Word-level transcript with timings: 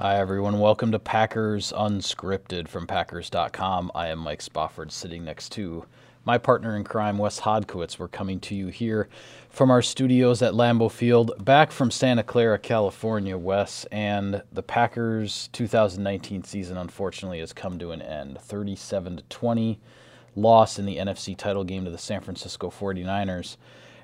Hi, 0.00 0.20
everyone. 0.20 0.60
Welcome 0.60 0.92
to 0.92 1.00
Packers 1.00 1.72
Unscripted 1.72 2.68
from 2.68 2.86
Packers.com. 2.86 3.90
I 3.96 4.06
am 4.06 4.20
Mike 4.20 4.42
Spofford, 4.42 4.92
sitting 4.92 5.24
next 5.24 5.50
to 5.52 5.86
my 6.24 6.38
partner 6.38 6.76
in 6.76 6.84
crime, 6.84 7.18
Wes 7.18 7.40
Hodkiewicz. 7.40 7.98
We're 7.98 8.06
coming 8.06 8.38
to 8.42 8.54
you 8.54 8.68
here 8.68 9.08
from 9.50 9.72
our 9.72 9.82
studios 9.82 10.40
at 10.40 10.52
Lambeau 10.52 10.88
Field, 10.88 11.44
back 11.44 11.72
from 11.72 11.90
Santa 11.90 12.22
Clara, 12.22 12.60
California, 12.60 13.36
Wes. 13.36 13.86
And 13.90 14.40
the 14.52 14.62
Packers 14.62 15.48
2019 15.52 16.44
season, 16.44 16.76
unfortunately, 16.76 17.40
has 17.40 17.52
come 17.52 17.76
to 17.80 17.90
an 17.90 18.00
end. 18.00 18.40
37 18.40 19.16
to 19.16 19.22
20 19.24 19.80
loss 20.36 20.78
in 20.78 20.86
the 20.86 20.98
NFC 20.98 21.36
title 21.36 21.64
game 21.64 21.84
to 21.86 21.90
the 21.90 21.98
San 21.98 22.20
Francisco 22.20 22.70
49ers. 22.70 23.56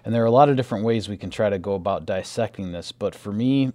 And 0.05 0.13
there 0.13 0.25
are 0.25 0.27
a 0.27 0.33
lot 0.33 0.49
of 0.49 0.57
different 0.57 0.85
ways 0.85 1.09
we 1.09 1.17
can 1.17 1.31
try 1.31 1.51
to 1.51 1.59
go 1.61 1.75
about 1.75 2.05
dissecting 2.05 2.73
this, 2.73 2.91
but 2.91 3.15
for 3.15 3.33
me, 3.33 3.73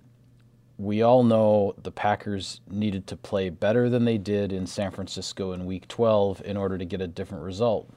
we 0.80 1.02
all 1.02 1.24
know 1.24 1.76
the 1.84 1.92
Packers 1.92 2.62
needed 2.70 3.06
to 3.08 3.18
play 3.18 3.50
better 3.50 3.90
than 3.90 4.06
they 4.06 4.18
did 4.18 4.54
in 4.54 4.66
San 4.66 4.92
Francisco 4.92 5.52
in 5.52 5.66
week 5.66 5.90
12 5.90 6.42
in 6.46 6.56
order 6.56 6.78
to 6.78 6.86
get 6.86 7.02
a 7.02 7.08
different 7.08 7.44
result. 7.44 7.90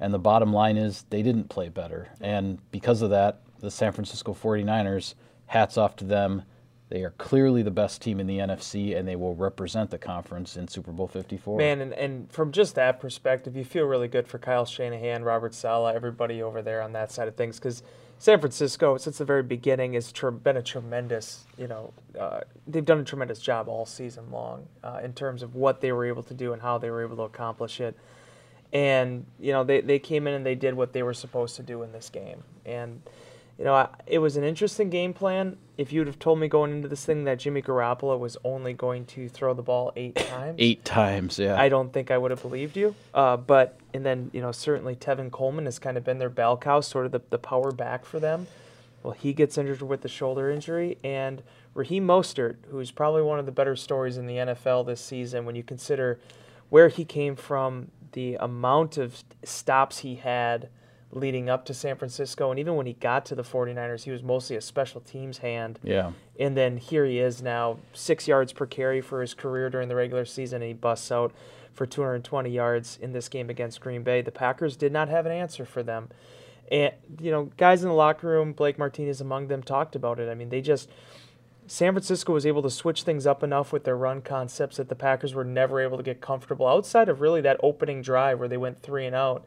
And 0.00 0.12
the 0.12 0.18
bottom 0.18 0.50
line 0.50 0.78
is 0.78 1.04
they 1.10 1.22
didn't 1.22 1.50
play 1.50 1.68
better. 1.68 2.08
And 2.22 2.58
because 2.70 3.02
of 3.02 3.10
that, 3.10 3.40
the 3.60 3.70
San 3.70 3.92
Francisco 3.92 4.32
49ers, 4.32 5.14
hats 5.46 5.76
off 5.76 5.96
to 5.96 6.04
them. 6.06 6.44
They 6.88 7.02
are 7.02 7.10
clearly 7.10 7.62
the 7.62 7.70
best 7.70 8.00
team 8.00 8.18
in 8.20 8.26
the 8.26 8.38
NFC, 8.38 8.96
and 8.96 9.06
they 9.06 9.16
will 9.16 9.34
represent 9.34 9.90
the 9.90 9.98
conference 9.98 10.56
in 10.56 10.66
Super 10.66 10.92
Bowl 10.92 11.08
54. 11.08 11.58
Man, 11.58 11.82
and, 11.82 11.92
and 11.92 12.32
from 12.32 12.52
just 12.52 12.74
that 12.76 13.00
perspective, 13.00 13.54
you 13.54 13.64
feel 13.64 13.84
really 13.84 14.08
good 14.08 14.26
for 14.26 14.38
Kyle 14.38 14.64
Shanahan, 14.64 15.24
Robert 15.24 15.52
Saleh, 15.54 15.94
everybody 15.94 16.42
over 16.42 16.62
there 16.62 16.80
on 16.80 16.92
that 16.92 17.12
side 17.12 17.28
of 17.28 17.36
things 17.36 17.58
because– 17.58 17.82
San 18.18 18.40
Francisco, 18.40 18.96
since 18.96 19.18
the 19.18 19.24
very 19.24 19.42
beginning, 19.42 19.92
has 19.94 20.12
been 20.42 20.56
a 20.56 20.62
tremendous, 20.62 21.44
you 21.58 21.66
know, 21.66 21.92
uh, 22.18 22.40
they've 22.66 22.84
done 22.84 23.00
a 23.00 23.04
tremendous 23.04 23.38
job 23.38 23.68
all 23.68 23.84
season 23.84 24.30
long 24.30 24.66
uh, 24.82 25.00
in 25.02 25.12
terms 25.12 25.42
of 25.42 25.54
what 25.54 25.80
they 25.80 25.92
were 25.92 26.06
able 26.06 26.22
to 26.22 26.34
do 26.34 26.52
and 26.52 26.62
how 26.62 26.78
they 26.78 26.90
were 26.90 27.02
able 27.02 27.16
to 27.16 27.22
accomplish 27.22 27.80
it. 27.80 27.96
And, 28.72 29.26
you 29.38 29.52
know, 29.52 29.62
they, 29.62 29.80
they 29.80 29.98
came 29.98 30.26
in 30.26 30.34
and 30.34 30.46
they 30.46 30.54
did 30.54 30.74
what 30.74 30.92
they 30.92 31.02
were 31.02 31.14
supposed 31.14 31.56
to 31.56 31.62
do 31.62 31.82
in 31.82 31.92
this 31.92 32.08
game. 32.08 32.42
And, 32.64 33.02
you 33.58 33.64
know, 33.64 33.88
it 34.06 34.18
was 34.18 34.36
an 34.36 34.44
interesting 34.44 34.90
game 34.90 35.12
plan. 35.12 35.56
If 35.76 35.92
you'd 35.92 36.06
have 36.06 36.18
told 36.18 36.38
me 36.38 36.48
going 36.48 36.72
into 36.72 36.88
this 36.88 37.04
thing 37.04 37.24
that 37.24 37.38
Jimmy 37.38 37.62
Garoppolo 37.62 38.18
was 38.18 38.36
only 38.44 38.72
going 38.72 39.06
to 39.06 39.28
throw 39.28 39.54
the 39.54 39.62
ball 39.62 39.92
eight 39.96 40.14
times, 40.16 40.56
eight 40.58 40.84
times, 40.84 41.38
yeah, 41.38 41.60
I 41.60 41.68
don't 41.68 41.92
think 41.92 42.10
I 42.10 42.18
would 42.18 42.30
have 42.30 42.42
believed 42.42 42.76
you. 42.76 42.94
Uh, 43.12 43.36
but 43.36 43.78
and 43.92 44.04
then 44.04 44.30
you 44.32 44.40
know 44.40 44.52
certainly 44.52 44.96
Tevin 44.96 45.30
Coleman 45.30 45.64
has 45.66 45.78
kind 45.78 45.96
of 45.96 46.04
been 46.04 46.18
their 46.18 46.30
bell 46.30 46.56
cow, 46.56 46.80
sort 46.80 47.06
of 47.06 47.12
the, 47.12 47.20
the 47.30 47.38
power 47.38 47.70
back 47.70 48.04
for 48.04 48.18
them. 48.18 48.46
Well, 49.02 49.12
he 49.12 49.32
gets 49.34 49.58
injured 49.58 49.82
with 49.82 50.00
the 50.00 50.08
shoulder 50.08 50.50
injury, 50.50 50.96
and 51.04 51.42
Raheem 51.74 52.06
Mostert, 52.06 52.56
who's 52.70 52.90
probably 52.90 53.22
one 53.22 53.38
of 53.38 53.46
the 53.46 53.52
better 53.52 53.76
stories 53.76 54.16
in 54.16 54.26
the 54.26 54.36
NFL 54.36 54.86
this 54.86 55.00
season, 55.00 55.44
when 55.44 55.56
you 55.56 55.62
consider 55.62 56.18
where 56.70 56.88
he 56.88 57.04
came 57.04 57.36
from, 57.36 57.90
the 58.12 58.36
amount 58.36 58.96
of 58.96 59.22
stops 59.42 59.98
he 59.98 60.14
had 60.16 60.68
leading 61.14 61.48
up 61.48 61.64
to 61.66 61.74
San 61.74 61.96
Francisco. 61.96 62.50
And 62.50 62.58
even 62.58 62.74
when 62.76 62.86
he 62.86 62.94
got 62.94 63.24
to 63.26 63.34
the 63.34 63.42
49ers, 63.42 64.02
he 64.02 64.10
was 64.10 64.22
mostly 64.22 64.56
a 64.56 64.60
special 64.60 65.00
teams 65.00 65.38
hand. 65.38 65.78
Yeah. 65.82 66.12
And 66.38 66.56
then 66.56 66.76
here 66.76 67.06
he 67.06 67.18
is 67.18 67.40
now, 67.40 67.78
six 67.92 68.26
yards 68.26 68.52
per 68.52 68.66
carry 68.66 69.00
for 69.00 69.20
his 69.20 69.32
career 69.32 69.70
during 69.70 69.88
the 69.88 69.94
regular 69.94 70.24
season, 70.24 70.60
and 70.60 70.68
he 70.68 70.74
busts 70.74 71.10
out 71.12 71.32
for 71.72 71.86
220 71.86 72.50
yards 72.50 72.98
in 73.00 73.12
this 73.12 73.28
game 73.28 73.48
against 73.48 73.80
Green 73.80 74.02
Bay. 74.02 74.22
The 74.22 74.32
Packers 74.32 74.76
did 74.76 74.92
not 74.92 75.08
have 75.08 75.26
an 75.26 75.32
answer 75.32 75.64
for 75.64 75.82
them. 75.82 76.08
And, 76.70 76.92
you 77.20 77.30
know, 77.30 77.50
guys 77.56 77.82
in 77.82 77.88
the 77.88 77.94
locker 77.94 78.26
room, 78.26 78.52
Blake 78.52 78.78
Martinez 78.78 79.20
among 79.20 79.48
them, 79.48 79.62
talked 79.62 79.94
about 79.94 80.18
it. 80.18 80.28
I 80.28 80.34
mean, 80.34 80.48
they 80.48 80.60
just. 80.60 80.88
San 81.66 81.94
Francisco 81.94 82.34
was 82.34 82.44
able 82.44 82.60
to 82.60 82.68
switch 82.68 83.04
things 83.04 83.26
up 83.26 83.42
enough 83.42 83.72
with 83.72 83.84
their 83.84 83.96
run 83.96 84.20
concepts 84.20 84.76
that 84.76 84.90
the 84.90 84.94
Packers 84.94 85.32
were 85.32 85.44
never 85.44 85.80
able 85.80 85.96
to 85.96 86.02
get 86.02 86.20
comfortable 86.20 86.68
outside 86.68 87.08
of 87.08 87.22
really 87.22 87.40
that 87.40 87.58
opening 87.62 88.02
drive 88.02 88.38
where 88.38 88.48
they 88.48 88.58
went 88.58 88.82
three 88.82 89.06
and 89.06 89.16
out. 89.16 89.46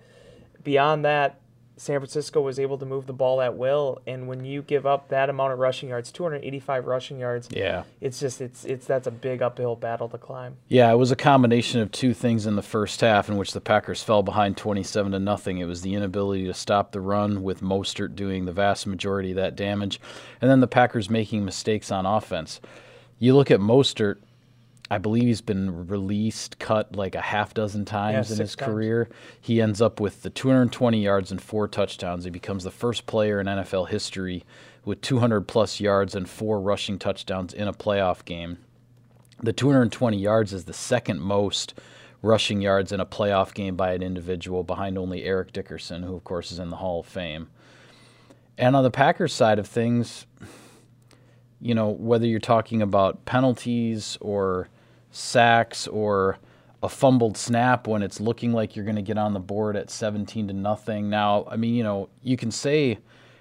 Beyond 0.64 1.06
that, 1.06 1.40
San 1.78 2.00
Francisco 2.00 2.42
was 2.42 2.60
able 2.60 2.78
to 2.80 2.86
move 2.86 3.06
the 3.06 3.14
ball 3.14 3.40
at 3.40 3.56
will, 3.56 4.02
and 4.08 4.28
when 4.28 4.44
you 4.44 4.64
give 4.64 4.88
up 4.88 5.10
that 5.10 5.30
amount 5.30 5.54
of 5.54 5.60
rushing 5.60 5.90
yards, 5.90 6.12
285 6.12 6.88
rushing 6.88 7.20
yards, 7.20 7.48
yeah, 7.52 7.84
it's 8.02 8.20
just 8.20 8.42
it's 8.42 8.66
it's 8.66 8.88
that's 8.88 9.06
a 9.06 9.12
big 9.12 9.44
uphill 9.44 9.76
battle 9.76 10.10
to 10.10 10.18
climb. 10.18 10.58
Yeah, 10.68 10.92
it 10.92 10.96
was 10.96 11.12
a 11.12 11.16
combination 11.16 11.80
of 11.80 11.92
two 11.92 12.16
things 12.16 12.48
in 12.48 12.56
the 12.56 12.64
first 12.64 13.00
half 13.02 13.30
in 13.30 13.38
which 13.38 13.54
the 13.54 13.62
Packers 13.62 14.02
fell 14.02 14.24
behind 14.24 14.58
27 14.58 15.12
to 15.12 15.20
nothing. 15.20 15.60
It 15.60 15.66
was 15.66 15.84
the 15.84 15.94
inability 15.94 16.46
to 16.46 16.54
stop 16.54 16.92
the 16.92 17.02
run 17.02 17.44
with 17.44 17.62
Mostert 17.62 18.16
doing 18.16 18.46
the 18.46 18.52
vast 18.52 18.88
majority 18.88 19.30
of 19.30 19.38
that 19.38 19.56
damage, 19.56 20.02
and 20.42 20.50
then 20.50 20.62
the 20.62 20.68
Packers 20.68 21.10
making 21.10 21.46
mistakes 21.46 21.92
on 21.92 22.08
offense. 22.08 22.60
You 23.20 23.36
look 23.36 23.52
at 23.52 23.60
Mostert, 23.60 24.18
I 24.90 24.98
believe 25.00 25.24
he's 25.24 25.42
been 25.42 25.88
released, 25.88 26.60
cut 26.60 26.96
like 26.96 27.16
a 27.16 27.22
half 27.22 27.54
dozen 27.54 27.84
times 27.84 28.30
yeah, 28.30 28.36
in 28.36 28.42
his 28.42 28.56
times. 28.56 28.72
career. 28.72 29.10
He 29.42 29.62
ends 29.62 29.82
up 29.82 30.00
with 30.00 30.22
the 30.22 30.30
220 30.30 31.02
yards 31.02 31.32
and 31.32 31.42
four 31.42 31.68
touchdowns. 31.68 32.24
He 32.24 32.30
becomes 32.30 32.64
the 32.64 32.72
first 32.72 33.06
player 33.06 33.42
in 33.42 33.48
NFL 33.48 33.90
history 33.90 34.46
with 34.86 35.02
200 35.02 35.42
plus 35.42 35.82
yards 35.82 36.16
and 36.16 36.30
four 36.30 36.62
rushing 36.62 36.98
touchdowns 36.98 37.54
in 37.54 37.68
a 37.68 37.74
playoff 37.74 38.24
game. 38.24 38.60
The 39.42 39.54
220 39.54 40.18
yards 40.18 40.54
is 40.54 40.64
the 40.64 40.74
second 40.74 41.20
most 41.20 41.74
rushing 42.22 42.62
yards 42.62 42.92
in 42.92 43.00
a 43.00 43.06
playoff 43.06 43.54
game 43.54 43.76
by 43.76 43.94
an 43.94 44.02
individual, 44.02 44.64
behind 44.64 44.98
only 44.98 45.24
Eric 45.24 45.52
Dickerson, 45.52 46.04
who, 46.04 46.16
of 46.16 46.24
course, 46.24 46.52
is 46.52 46.60
in 46.60 46.70
the 46.70 46.78
Hall 46.78 47.02
of 47.02 47.06
Fame. 47.06 47.50
And 48.58 48.76
on 48.76 48.84
the 48.84 48.90
Packers 48.90 49.34
side 49.34 49.60
of 49.60 49.68
things, 49.68 50.26
you 51.60 51.76
know, 51.76 51.90
whether 51.90 52.26
you're 52.26 52.40
talking 52.40 52.82
about 52.82 53.26
penalties 53.26 54.18
or 54.22 54.70
sacks 55.18 55.88
or 55.88 56.38
a 56.84 56.90
fumbled 56.90 57.36
snap 57.38 57.88
when 57.88 58.04
it's 58.04 58.20
looking 58.20 58.54
like 58.54 58.76
you're 58.76 58.86
going 58.86 58.96
to 58.96 59.02
get 59.02 59.18
on 59.18 59.34
the 59.34 59.40
board 59.40 59.76
at 59.76 59.90
17 59.90 60.48
to 60.48 60.54
nothing. 60.54 61.10
Now, 61.10 61.48
I 61.50 61.56
mean, 61.56 61.74
you 61.74 61.84
know, 61.84 62.10
you 62.24 62.38
can 62.38 62.52
say, 62.52 63.00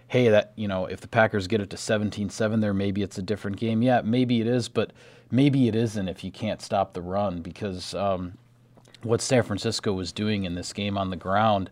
hey, 0.08 0.28
that, 0.28 0.52
you 0.56 0.68
know, 0.68 0.86
if 0.86 1.00
the 1.00 1.08
Packers 1.08 1.46
get 1.46 1.60
it 1.60 1.70
to 1.70 1.76
17 1.76 2.30
7 2.30 2.60
there, 2.60 2.72
maybe 2.72 3.02
it's 3.02 3.18
a 3.18 3.22
different 3.22 3.58
game. 3.58 3.82
Yeah, 3.82 4.00
maybe 4.02 4.40
it 4.40 4.46
is, 4.46 4.68
but 4.68 4.92
maybe 5.30 5.68
it 5.68 5.74
isn't 5.74 6.08
if 6.08 6.24
you 6.24 6.30
can't 6.30 6.62
stop 6.62 6.94
the 6.94 7.02
run 7.02 7.42
because 7.42 7.94
um, 7.94 8.32
what 9.02 9.20
San 9.20 9.42
Francisco 9.42 9.92
was 9.92 10.12
doing 10.12 10.44
in 10.44 10.54
this 10.54 10.72
game 10.72 10.96
on 10.96 11.10
the 11.10 11.16
ground, 11.16 11.70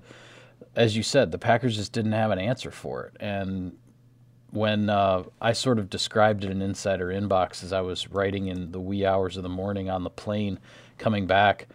as 0.77 0.97
you 0.97 1.03
said, 1.03 1.33
the 1.33 1.39
Packers 1.39 1.77
just 1.77 1.93
didn't 1.93 2.13
have 2.13 2.31
an 2.31 2.39
answer 2.39 2.71
for 2.71 3.07
it. 3.07 3.17
And 3.21 3.77
when 4.55 4.89
uh, 4.89 5.25
I 5.41 5.53
sort 5.53 5.81
of 5.81 5.91
described 5.91 6.45
it 6.45 6.51
in 6.51 6.63
Insider 6.63 7.09
Inbox 7.09 7.65
as 7.65 7.73
I 7.73 7.81
was 7.81 8.13
writing 8.13 8.47
in 8.47 8.71
the 8.71 8.79
wee 8.79 9.05
hours 9.05 9.37
of 9.37 9.43
the 9.43 9.49
morning 9.49 9.91
on 9.91 10.05
the 10.05 10.11
plane 10.11 10.61
coming 10.97 11.27
back, 11.27 11.67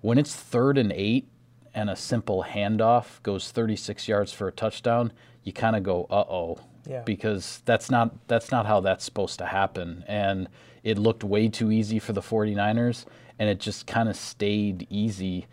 when 0.00 0.16
it's 0.16 0.34
third 0.34 0.78
and 0.78 0.90
eight 0.90 1.28
and 1.74 1.90
a 1.90 1.96
simple 1.96 2.46
handoff 2.48 3.22
goes 3.22 3.50
36 3.50 4.08
yards 4.08 4.32
for 4.32 4.48
a 4.48 4.52
touchdown, 4.52 5.12
you 5.44 5.52
kind 5.52 5.76
of 5.76 5.82
go, 5.82 6.06
"Uh 6.08 6.24
oh," 6.30 6.58
yeah. 6.86 7.02
because 7.02 7.60
that's 7.66 7.90
not 7.90 8.26
that's 8.26 8.50
not 8.50 8.64
how 8.64 8.80
that's 8.80 9.04
supposed 9.04 9.38
to 9.40 9.46
happen. 9.46 10.02
And 10.08 10.48
it 10.82 10.96
looked 10.96 11.22
way 11.22 11.48
too 11.48 11.70
easy 11.70 11.98
for 11.98 12.14
the 12.14 12.22
49ers, 12.22 13.04
and 13.38 13.50
it 13.50 13.60
just 13.60 13.86
kind 13.86 14.08
of 14.08 14.16
stayed 14.16 14.86
easy 14.88 15.46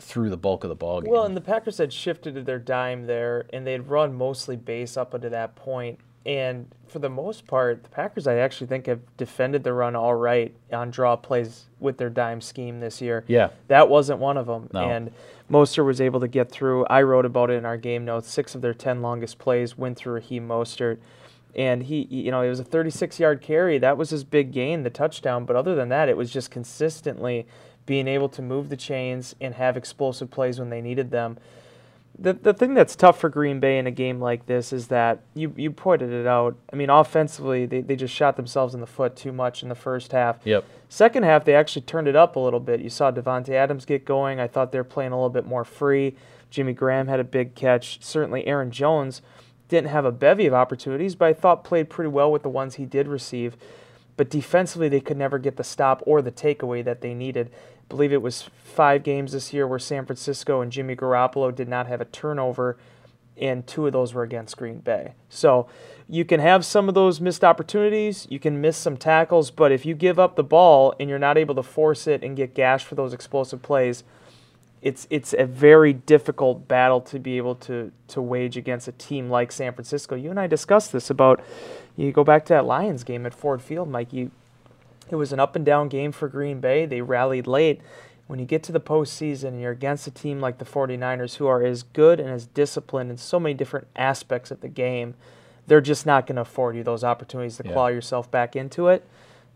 through 0.00 0.30
the 0.30 0.36
bulk 0.36 0.64
of 0.64 0.68
the 0.68 0.74
ball 0.74 1.00
game. 1.00 1.12
Well, 1.12 1.24
and 1.24 1.36
the 1.36 1.40
Packers 1.40 1.78
had 1.78 1.92
shifted 1.92 2.34
to 2.34 2.42
their 2.42 2.58
dime 2.58 3.06
there, 3.06 3.46
and 3.52 3.66
they'd 3.66 3.86
run 3.86 4.14
mostly 4.14 4.56
base 4.56 4.96
up 4.96 5.14
until 5.14 5.30
that 5.30 5.56
point. 5.56 5.98
And 6.26 6.66
for 6.86 6.98
the 6.98 7.08
most 7.08 7.46
part, 7.46 7.82
the 7.82 7.88
Packers, 7.88 8.26
I 8.26 8.36
actually 8.36 8.66
think, 8.66 8.86
have 8.86 9.00
defended 9.16 9.64
the 9.64 9.72
run 9.72 9.96
all 9.96 10.14
right 10.14 10.54
on 10.70 10.90
draw 10.90 11.16
plays 11.16 11.66
with 11.78 11.96
their 11.96 12.10
dime 12.10 12.40
scheme 12.40 12.80
this 12.80 13.00
year. 13.00 13.24
Yeah. 13.26 13.48
That 13.68 13.88
wasn't 13.88 14.18
one 14.18 14.36
of 14.36 14.46
them. 14.46 14.68
No. 14.72 14.80
And 14.80 15.12
Mostert 15.50 15.86
was 15.86 16.00
able 16.00 16.20
to 16.20 16.28
get 16.28 16.50
through. 16.50 16.84
I 16.86 17.02
wrote 17.02 17.24
about 17.24 17.50
it 17.50 17.54
in 17.54 17.64
our 17.64 17.78
game 17.78 18.04
notes. 18.04 18.28
Six 18.28 18.54
of 18.54 18.60
their 18.60 18.74
10 18.74 19.00
longest 19.00 19.38
plays 19.38 19.78
went 19.78 19.96
through 19.96 20.14
Raheem 20.14 20.46
Mostert. 20.46 20.98
And 21.56 21.84
he, 21.84 22.02
you 22.10 22.30
know, 22.30 22.42
it 22.42 22.48
was 22.48 22.60
a 22.60 22.64
36 22.64 23.18
yard 23.18 23.40
carry. 23.40 23.78
That 23.78 23.96
was 23.96 24.10
his 24.10 24.22
big 24.22 24.52
gain, 24.52 24.82
the 24.82 24.90
touchdown. 24.90 25.46
But 25.46 25.56
other 25.56 25.74
than 25.74 25.88
that, 25.88 26.08
it 26.08 26.16
was 26.16 26.30
just 26.30 26.50
consistently 26.50 27.46
being 27.90 28.06
able 28.06 28.28
to 28.28 28.40
move 28.40 28.68
the 28.68 28.76
chains 28.76 29.34
and 29.40 29.52
have 29.56 29.76
explosive 29.76 30.30
plays 30.30 30.60
when 30.60 30.70
they 30.70 30.80
needed 30.80 31.10
them. 31.10 31.36
The, 32.16 32.34
the 32.34 32.54
thing 32.54 32.72
that's 32.72 32.94
tough 32.94 33.18
for 33.18 33.28
Green 33.28 33.58
Bay 33.58 33.78
in 33.78 33.88
a 33.88 33.90
game 33.90 34.20
like 34.20 34.46
this 34.46 34.72
is 34.72 34.86
that 34.86 35.22
you, 35.34 35.52
you 35.56 35.72
pointed 35.72 36.12
it 36.12 36.24
out. 36.24 36.56
I 36.72 36.76
mean, 36.76 36.88
offensively, 36.88 37.66
they, 37.66 37.80
they 37.80 37.96
just 37.96 38.14
shot 38.14 38.36
themselves 38.36 38.74
in 38.74 38.80
the 38.80 38.86
foot 38.86 39.16
too 39.16 39.32
much 39.32 39.64
in 39.64 39.68
the 39.68 39.74
first 39.74 40.12
half. 40.12 40.38
Yep. 40.44 40.64
Second 40.88 41.24
half, 41.24 41.44
they 41.44 41.56
actually 41.56 41.82
turned 41.82 42.06
it 42.06 42.14
up 42.14 42.36
a 42.36 42.38
little 42.38 42.60
bit. 42.60 42.78
You 42.78 42.90
saw 42.90 43.10
Davante 43.10 43.50
Adams 43.54 43.84
get 43.84 44.04
going. 44.04 44.38
I 44.38 44.46
thought 44.46 44.70
they 44.70 44.78
were 44.78 44.84
playing 44.84 45.10
a 45.10 45.16
little 45.16 45.28
bit 45.28 45.44
more 45.44 45.64
free. 45.64 46.14
Jimmy 46.48 46.74
Graham 46.74 47.08
had 47.08 47.18
a 47.18 47.24
big 47.24 47.56
catch. 47.56 48.00
Certainly, 48.04 48.46
Aaron 48.46 48.70
Jones 48.70 49.20
didn't 49.66 49.88
have 49.88 50.04
a 50.04 50.12
bevy 50.12 50.46
of 50.46 50.54
opportunities, 50.54 51.16
but 51.16 51.24
I 51.24 51.32
thought 51.32 51.64
played 51.64 51.90
pretty 51.90 52.10
well 52.10 52.30
with 52.30 52.44
the 52.44 52.48
ones 52.50 52.76
he 52.76 52.86
did 52.86 53.08
receive. 53.08 53.56
But 54.16 54.30
defensively, 54.30 54.88
they 54.88 55.00
could 55.00 55.16
never 55.16 55.38
get 55.38 55.56
the 55.56 55.64
stop 55.64 56.04
or 56.06 56.22
the 56.22 56.30
takeaway 56.30 56.84
that 56.84 57.00
they 57.00 57.14
needed 57.14 57.50
believe 57.90 58.12
it 58.12 58.22
was 58.22 58.48
five 58.64 59.02
games 59.02 59.32
this 59.32 59.52
year 59.52 59.66
where 59.66 59.78
San 59.78 60.06
Francisco 60.06 60.62
and 60.62 60.72
Jimmy 60.72 60.96
Garoppolo 60.96 61.54
did 61.54 61.68
not 61.68 61.86
have 61.86 62.00
a 62.00 62.06
turnover 62.06 62.78
and 63.36 63.66
two 63.66 63.86
of 63.86 63.92
those 63.92 64.14
were 64.14 64.22
against 64.22 64.56
Green 64.56 64.78
Bay. 64.78 65.14
So 65.28 65.66
you 66.08 66.24
can 66.24 66.40
have 66.40 66.64
some 66.64 66.88
of 66.88 66.94
those 66.94 67.20
missed 67.20 67.42
opportunities, 67.42 68.26
you 68.30 68.38
can 68.38 68.60
miss 68.60 68.76
some 68.76 68.96
tackles, 68.96 69.50
but 69.50 69.72
if 69.72 69.86
you 69.86 69.94
give 69.94 70.18
up 70.18 70.36
the 70.36 70.44
ball 70.44 70.94
and 71.00 71.08
you're 71.08 71.18
not 71.18 71.38
able 71.38 71.54
to 71.54 71.62
force 71.62 72.06
it 72.06 72.22
and 72.22 72.36
get 72.36 72.54
gashed 72.54 72.86
for 72.86 72.94
those 72.94 73.12
explosive 73.12 73.62
plays, 73.62 74.04
it's 74.82 75.06
it's 75.10 75.34
a 75.34 75.44
very 75.44 75.92
difficult 75.92 76.66
battle 76.66 77.02
to 77.02 77.18
be 77.18 77.36
able 77.36 77.54
to 77.54 77.92
to 78.08 78.22
wage 78.22 78.56
against 78.56 78.88
a 78.88 78.92
team 78.92 79.28
like 79.28 79.52
San 79.52 79.74
Francisco. 79.74 80.14
You 80.14 80.30
and 80.30 80.40
I 80.40 80.46
discussed 80.46 80.92
this 80.92 81.10
about 81.10 81.44
you 81.96 82.12
go 82.12 82.24
back 82.24 82.46
to 82.46 82.54
that 82.54 82.64
Lions 82.64 83.04
game 83.04 83.26
at 83.26 83.34
Ford 83.34 83.60
Field, 83.60 83.90
Mike. 83.90 84.12
You 84.12 84.30
it 85.12 85.16
was 85.16 85.32
an 85.32 85.40
up 85.40 85.56
and 85.56 85.64
down 85.64 85.88
game 85.88 86.12
for 86.12 86.28
Green 86.28 86.60
Bay. 86.60 86.86
They 86.86 87.00
rallied 87.00 87.46
late. 87.46 87.80
When 88.26 88.38
you 88.38 88.46
get 88.46 88.62
to 88.64 88.72
the 88.72 88.80
postseason 88.80 89.48
and 89.48 89.60
you're 89.60 89.72
against 89.72 90.06
a 90.06 90.10
team 90.10 90.40
like 90.40 90.58
the 90.58 90.64
49ers, 90.64 91.36
who 91.36 91.46
are 91.46 91.64
as 91.64 91.82
good 91.82 92.20
and 92.20 92.30
as 92.30 92.46
disciplined 92.46 93.10
in 93.10 93.16
so 93.16 93.40
many 93.40 93.54
different 93.54 93.88
aspects 93.96 94.50
of 94.52 94.60
the 94.60 94.68
game, 94.68 95.14
they're 95.66 95.80
just 95.80 96.06
not 96.06 96.26
going 96.26 96.36
to 96.36 96.42
afford 96.42 96.76
you 96.76 96.84
those 96.84 97.02
opportunities 97.02 97.56
to 97.56 97.64
yeah. 97.64 97.72
claw 97.72 97.88
yourself 97.88 98.30
back 98.30 98.54
into 98.54 98.88
it. 98.88 99.04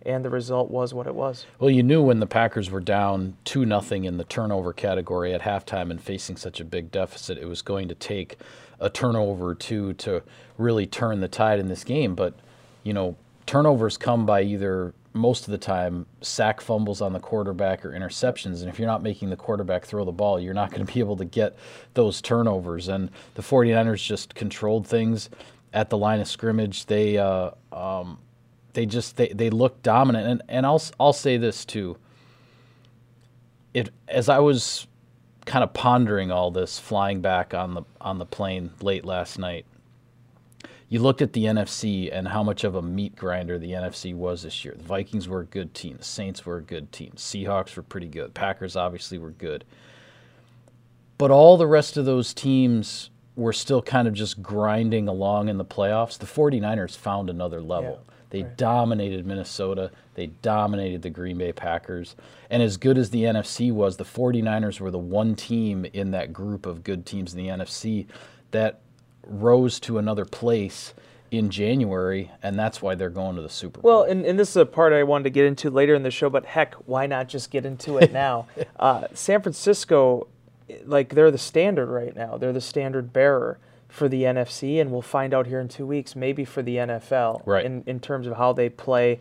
And 0.07 0.25
the 0.25 0.31
result 0.31 0.71
was 0.71 0.93
what 0.93 1.07
it 1.07 1.15
was. 1.15 1.47
Well, 1.59 1.71
you 1.71 1.83
knew 1.83 2.03
when 2.03 2.21
the 2.21 2.27
Packers 2.27 2.71
were 2.71 2.81
down 2.81 3.37
2 3.45 3.65
nothing 3.65 4.05
in 4.05 4.19
the 4.19 4.25
turnover 4.25 4.73
category 4.73 5.33
at 5.33 5.43
halftime 5.43 5.91
and 5.91 6.01
facing 6.01 6.37
such 6.37 6.61
a 6.61 6.65
big 6.65 6.91
deficit, 6.91 7.39
it 7.39 7.47
was 7.47 7.63
going 7.63 7.89
to 7.89 7.95
take 7.95 8.37
a 8.81 8.91
turnover 8.91 9.47
or 9.51 9.55
two 9.55 9.95
to 9.95 10.23
really 10.59 10.87
turn 10.87 11.21
the 11.21 11.29
tide 11.29 11.59
in 11.59 11.69
this 11.69 11.85
game. 11.85 12.15
But, 12.15 12.35
you 12.83 12.93
know, 12.93 13.17
turnovers 13.47 13.97
come 13.97 14.27
by 14.27 14.43
either 14.43 14.93
most 15.15 15.47
of 15.47 15.53
the 15.53 15.59
time 15.59 16.07
sack 16.21 16.61
fumbles 16.61 17.01
on 17.01 17.13
the 17.13 17.21
quarterback 17.21 17.85
or 17.87 17.93
interceptions. 17.93 18.61
And 18.61 18.69
if 18.69 18.79
you're 18.79 18.89
not 18.89 19.03
making 19.03 19.31
the 19.31 19.37
quarterback 19.37 19.87
throw 19.87 20.05
the 20.05 20.13
ball, 20.13 20.41
you're 20.41 20.53
not 20.53 20.71
going 20.71 20.85
to 20.85 20.93
be 20.93 21.01
able 21.01 21.17
to 21.17 21.25
get 21.25 21.57
those 21.95 22.21
turnovers. 22.21 22.89
And 22.89 23.11
the 23.35 23.43
49ers 23.43 24.05
just 24.05 24.35
controlled 24.35 24.87
things 24.87 25.31
at 25.73 25.89
the 25.89 25.97
line 25.97 26.21
of 26.21 26.27
scrimmage. 26.27 26.87
They 26.87 27.17
uh, 27.17 27.53
um, 27.73 28.19
they 28.73 28.87
just 28.87 29.17
they, 29.17 29.29
they 29.29 29.51
look 29.51 29.83
dominant. 29.83 30.27
And 30.27 30.43
and 30.49 30.67
I'll 30.67 30.83
I'll 30.99 31.13
say 31.13 31.37
this 31.37 31.65
too. 31.65 31.97
It 33.73 33.91
as 34.09 34.29
I 34.29 34.41
was 34.41 34.89
kind 35.47 35.63
of 35.63 35.73
pondering 35.75 36.33
all 36.33 36.51
this 36.51 36.79
flying 36.79 37.21
back 37.21 37.55
on 37.55 37.75
the 37.75 37.83
on 38.01 38.19
the 38.19 38.27
plane 38.27 38.71
late 38.81 39.05
last 39.05 39.39
night 39.39 39.65
you 40.95 41.01
looked 41.01 41.23
at 41.23 41.33
the 41.33 41.47
NFC 41.47 42.09
and 42.13 42.29
how 42.29 42.45
much 42.45 42.63
of 42.63 42.77
a 42.77 42.81
meat 42.81 43.17
grinder 43.17 43.59
the 43.59 43.73
NFC 43.73 44.15
was 44.15 44.45
this 44.45 44.65
year. 44.65 44.77
The 44.79 44.85
Vikings 44.85 45.27
were 45.27 45.41
a 45.41 45.45
good 45.45 45.75
team. 45.75 45.97
The 45.97 46.05
Saints 46.05 46.47
were 46.47 46.59
a 46.59 46.63
good 46.63 46.93
team. 46.93 47.11
Seahawks 47.17 47.75
were 47.75 47.83
pretty 47.83 48.07
good. 48.07 48.33
Packers 48.33 48.77
obviously 48.77 49.19
were 49.19 49.33
good. 49.33 49.65
But 51.19 51.33
all 51.33 51.57
the 51.57 51.67
rest 51.67 51.97
of 51.97 52.05
those 52.05 52.33
teams 52.33 53.11
were 53.35 53.53
still 53.53 53.83
kind 53.83 54.07
of 54.07 54.15
just 54.15 54.41
grinding 54.41 55.09
along 55.09 55.49
in 55.49 55.59
the 55.59 55.65
playoffs. 55.65 56.17
The 56.17 56.27
49ers 56.27 56.97
found 56.97 57.29
another 57.29 57.61
level. 57.61 58.01
Yeah, 58.07 58.15
they 58.31 58.43
right. 58.45 58.57
dominated 58.57 59.27
Minnesota. 59.27 59.91
They 60.15 60.29
dominated 60.29 61.03
the 61.03 61.11
Green 61.11 61.39
Bay 61.39 61.53
Packers. 61.53 62.15
And 62.51 62.63
as 62.63 62.77
good 62.77 62.99
as 62.99 63.11
the 63.11 63.25
NFC 63.25 63.73
was, 63.73 63.97
the 63.97 64.05
49ers 64.05 64.79
were 64.79 64.93
the 64.93 64.99
one 64.99 65.35
team 65.35 65.87
in 65.93 66.13
that 66.13 66.33
group 66.33 66.67
of 66.67 66.85
good 66.85 67.05
teams 67.05 67.35
in 67.35 67.39
the 67.39 67.49
NFC 67.49 68.07
that 68.53 68.79
rose 69.27 69.81
to 69.81 69.99
another 69.99 70.25
place 70.25 70.95
in 71.31 71.51
January, 71.51 72.31
and 72.43 72.59
that's 72.59 72.81
why 72.81 72.95
they're 72.95 73.11
going 73.11 73.37
to 73.37 73.43
the 73.43 73.49
Super 73.49 73.81
Bowl. 73.81 73.91
Well, 73.91 74.03
and, 74.11 74.25
and 74.25 74.39
this 74.39 74.51
is 74.51 74.57
a 74.57 74.67
part 74.67 74.93
I 74.93 75.03
wanted 75.03 75.25
to 75.25 75.31
get 75.31 75.47
into 75.47 75.71
later 75.71 75.95
in 75.95 76.03
the 76.03 76.11
show, 76.11 76.31
but 76.31 76.47
heck, 76.47 76.75
why 76.87 77.07
not 77.07 77.29
just 77.29 77.51
get 77.51 77.65
into 77.65 77.99
it 77.99 78.13
now? 78.13 78.47
uh, 78.79 79.09
San 79.15 79.43
Francisco, 79.43 80.29
like, 80.85 81.15
they're 81.15 81.31
the 81.31 81.39
standard 81.39 81.87
right 81.87 82.15
now. 82.15 82.37
They're 82.37 82.53
the 82.53 82.61
standard 82.61 83.13
bearer 83.13 83.59
for 83.89 84.09
the 84.09 84.23
NFC, 84.23 84.81
and 84.81 84.91
we'll 84.91 85.03
find 85.03 85.35
out 85.35 85.47
here 85.47 85.61
in 85.61 85.69
two 85.69 85.87
weeks, 85.87 86.17
maybe 86.17 86.45
for 86.45 86.63
the 86.63 86.77
NFL, 86.77 87.43
right. 87.47 87.65
in, 87.65 87.83
in 87.87 88.01
terms 88.01 88.27
of 88.27 88.37
how 88.37 88.53
they 88.53 88.69
play 88.69 89.21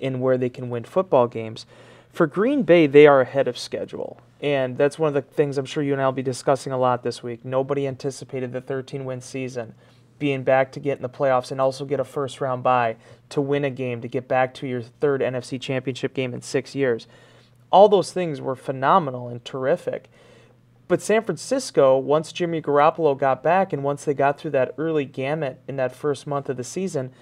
and 0.00 0.20
where 0.20 0.36
they 0.36 0.48
can 0.48 0.70
win 0.70 0.84
football 0.84 1.26
games. 1.26 1.66
For 2.10 2.26
Green 2.26 2.62
Bay, 2.62 2.86
they 2.86 3.06
are 3.06 3.20
ahead 3.20 3.48
of 3.48 3.58
schedule. 3.58 4.20
And 4.44 4.76
that's 4.76 4.98
one 4.98 5.08
of 5.08 5.14
the 5.14 5.22
things 5.22 5.56
I'm 5.56 5.64
sure 5.64 5.82
you 5.82 5.94
and 5.94 6.02
I 6.02 6.04
will 6.04 6.12
be 6.12 6.22
discussing 6.22 6.70
a 6.70 6.76
lot 6.76 7.02
this 7.02 7.22
week. 7.22 7.46
Nobody 7.46 7.86
anticipated 7.86 8.52
the 8.52 8.60
13 8.60 9.06
win 9.06 9.22
season, 9.22 9.74
being 10.18 10.42
back 10.42 10.70
to 10.72 10.80
get 10.80 10.98
in 10.98 11.02
the 11.02 11.08
playoffs 11.08 11.50
and 11.50 11.62
also 11.62 11.86
get 11.86 11.98
a 11.98 12.04
first 12.04 12.42
round 12.42 12.62
bye 12.62 12.96
to 13.30 13.40
win 13.40 13.64
a 13.64 13.70
game, 13.70 14.02
to 14.02 14.06
get 14.06 14.28
back 14.28 14.52
to 14.52 14.66
your 14.66 14.82
third 14.82 15.22
NFC 15.22 15.58
championship 15.58 16.12
game 16.12 16.34
in 16.34 16.42
six 16.42 16.74
years. 16.74 17.06
All 17.72 17.88
those 17.88 18.12
things 18.12 18.38
were 18.38 18.54
phenomenal 18.54 19.28
and 19.28 19.42
terrific. 19.46 20.10
But 20.88 21.00
San 21.00 21.24
Francisco, 21.24 21.96
once 21.96 22.30
Jimmy 22.30 22.60
Garoppolo 22.60 23.18
got 23.18 23.42
back 23.42 23.72
and 23.72 23.82
once 23.82 24.04
they 24.04 24.12
got 24.12 24.38
through 24.38 24.50
that 24.50 24.74
early 24.76 25.06
gamut 25.06 25.62
in 25.66 25.76
that 25.76 25.96
first 25.96 26.26
month 26.26 26.50
of 26.50 26.58
the 26.58 26.64
season, 26.64 27.12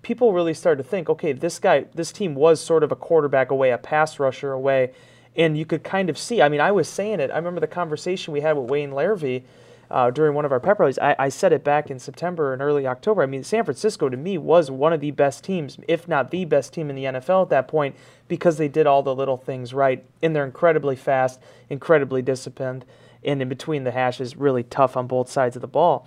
people 0.00 0.32
really 0.32 0.54
started 0.54 0.82
to 0.82 0.88
think, 0.88 1.10
okay, 1.10 1.32
this 1.32 1.58
guy, 1.58 1.84
this 1.94 2.10
team 2.10 2.34
was 2.34 2.58
sort 2.58 2.82
of 2.82 2.90
a 2.90 2.96
quarterback 2.96 3.50
away, 3.50 3.70
a 3.70 3.76
pass 3.76 4.18
rusher 4.18 4.52
away, 4.52 4.92
and 5.36 5.56
you 5.56 5.64
could 5.64 5.84
kind 5.84 6.10
of 6.10 6.18
see. 6.18 6.42
I 6.42 6.48
mean, 6.48 6.60
I 6.60 6.72
was 6.72 6.88
saying 6.88 7.20
it. 7.20 7.30
I 7.30 7.36
remember 7.36 7.60
the 7.60 7.66
conversation 7.66 8.32
we 8.32 8.40
had 8.40 8.56
with 8.56 8.70
Wayne 8.70 8.90
Larrivee 8.90 9.42
uh, 9.90 10.10
during 10.10 10.34
one 10.34 10.44
of 10.44 10.52
our 10.52 10.60
pep 10.60 10.78
rallies. 10.78 10.98
I, 10.98 11.16
I 11.18 11.28
said 11.28 11.52
it 11.52 11.64
back 11.64 11.90
in 11.90 11.98
September 11.98 12.52
and 12.52 12.62
early 12.62 12.86
October. 12.86 13.22
I 13.22 13.26
mean, 13.26 13.42
San 13.42 13.64
Francisco 13.64 14.08
to 14.08 14.16
me 14.16 14.38
was 14.38 14.70
one 14.70 14.92
of 14.92 15.00
the 15.00 15.10
best 15.10 15.42
teams, 15.42 15.78
if 15.88 16.06
not 16.06 16.30
the 16.30 16.44
best 16.44 16.72
team 16.72 16.90
in 16.90 16.96
the 16.96 17.04
NFL 17.04 17.42
at 17.44 17.50
that 17.50 17.68
point, 17.68 17.96
because 18.28 18.56
they 18.56 18.68
did 18.68 18.86
all 18.86 19.02
the 19.02 19.14
little 19.14 19.36
things 19.36 19.74
right, 19.74 20.04
and 20.22 20.34
they're 20.34 20.44
incredibly 20.44 20.96
fast, 20.96 21.40
incredibly 21.68 22.22
disciplined, 22.22 22.84
and 23.24 23.42
in 23.42 23.48
between 23.48 23.84
the 23.84 23.90
hashes, 23.90 24.36
really 24.36 24.62
tough 24.62 24.96
on 24.96 25.06
both 25.06 25.28
sides 25.28 25.56
of 25.56 25.62
the 25.62 25.68
ball. 25.68 26.06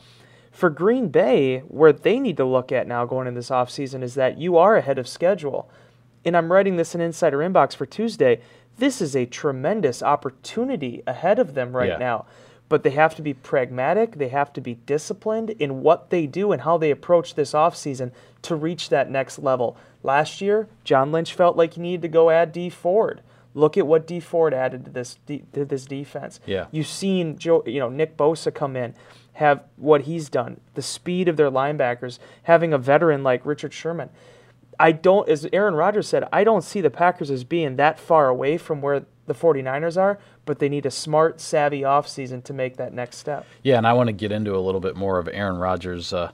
For 0.52 0.70
Green 0.70 1.10
Bay, 1.10 1.60
where 1.60 1.92
they 1.92 2.20
need 2.20 2.38
to 2.38 2.46
look 2.46 2.72
at 2.72 2.88
now 2.88 3.06
going 3.06 3.28
in 3.28 3.34
this 3.34 3.50
offseason 3.50 4.04
is 4.04 4.14
that 4.14 4.38
you 4.38 4.56
are 4.56 4.78
ahead 4.78 5.00
of 5.00 5.08
schedule. 5.08 5.70
And 6.26 6.38
I'm 6.38 6.52
writing 6.52 6.78
this 6.78 6.96
in 6.96 7.02
Insider 7.02 7.40
Inbox 7.40 7.76
for 7.76 7.86
Tuesday. 7.86 8.42
This 8.78 9.02
is 9.02 9.16
a 9.16 9.26
tremendous 9.26 10.02
opportunity 10.02 11.04
ahead 11.06 11.40
of 11.40 11.54
them 11.54 11.76
right 11.76 11.90
yeah. 11.90 11.98
now. 11.98 12.26
But 12.70 12.84
they 12.84 12.92
have 12.92 13.14
to 13.16 13.22
be 13.22 13.34
pragmatic, 13.34 14.18
they 14.18 14.30
have 14.30 14.52
to 14.54 14.62
be 14.62 14.76
disciplined 14.76 15.52
in 15.52 15.82
what 15.82 16.10
they 16.10 16.26
do 16.26 16.52
and 16.52 16.62
how 16.62 16.78
they 16.78 16.92
approach 16.92 17.36
this 17.36 17.52
offseason 17.52 18.12
to 18.44 18.56
reach 18.56 18.90
that 18.90 19.12
next 19.12 19.38
level. 19.38 19.78
Last 20.02 20.42
year, 20.42 20.68
John 20.84 21.12
Lynch 21.12 21.34
felt 21.34 21.56
like 21.56 21.74
he 21.74 21.82
needed 21.82 22.02
to 22.04 22.08
go 22.08 22.30
add 22.30 22.52
Dee 22.52 22.70
Ford. 22.70 23.22
Look 23.54 23.78
at 23.78 23.86
what 23.86 24.08
Dee 24.08 24.20
Ford 24.20 24.54
added 24.54 24.86
to 24.86 24.92
this 24.92 25.20
to 25.28 25.66
this 25.66 25.86
defense. 25.86 26.40
Yeah. 26.48 26.66
You've 26.72 26.88
seen 26.88 27.38
Joe, 27.38 27.64
you 27.68 27.80
know, 27.80 27.90
Nick 27.90 28.18
Bosa 28.18 28.52
come 28.52 28.76
in 28.76 28.96
have 29.34 29.64
what 29.78 30.02
he's 30.02 30.30
done, 30.30 30.60
the 30.76 30.82
speed 30.82 31.28
of 31.28 31.38
their 31.38 31.50
linebackers, 31.50 32.20
having 32.44 32.74
a 32.74 32.78
veteran 32.78 33.24
like 33.24 33.46
Richard 33.46 33.74
Sherman. 33.74 34.10
I 34.80 34.92
don't, 34.92 35.28
as 35.30 35.48
Aaron 35.54 35.76
Rodgers 35.76 36.08
said, 36.08 36.28
I 36.32 36.44
don't 36.44 36.64
see 36.64 36.82
the 36.82 36.90
Packers 36.90 37.30
as 37.32 37.44
being 37.44 37.76
that 37.78 38.00
far 38.00 38.30
away 38.30 38.58
from 38.58 38.82
where 38.82 39.06
the 39.26 39.34
49ers 39.34 40.00
are, 40.00 40.20
but 40.46 40.60
they 40.60 40.70
need 40.70 40.86
a 40.86 40.92
smart, 40.92 41.40
savvy 41.40 41.82
offseason 41.82 42.44
to 42.44 42.54
make 42.54 42.78
that 42.78 42.94
next 42.94 43.18
step. 43.18 43.46
Yeah, 43.64 43.78
and 43.78 43.88
I 43.88 43.94
want 43.94 44.08
to 44.08 44.14
get 44.14 44.32
into 44.32 44.56
a 44.56 44.60
little 44.60 44.82
bit 44.82 44.96
more 44.96 45.20
of 45.20 45.30
Aaron 45.32 45.58
Rodgers' 45.58 46.12
uh, 46.12 46.32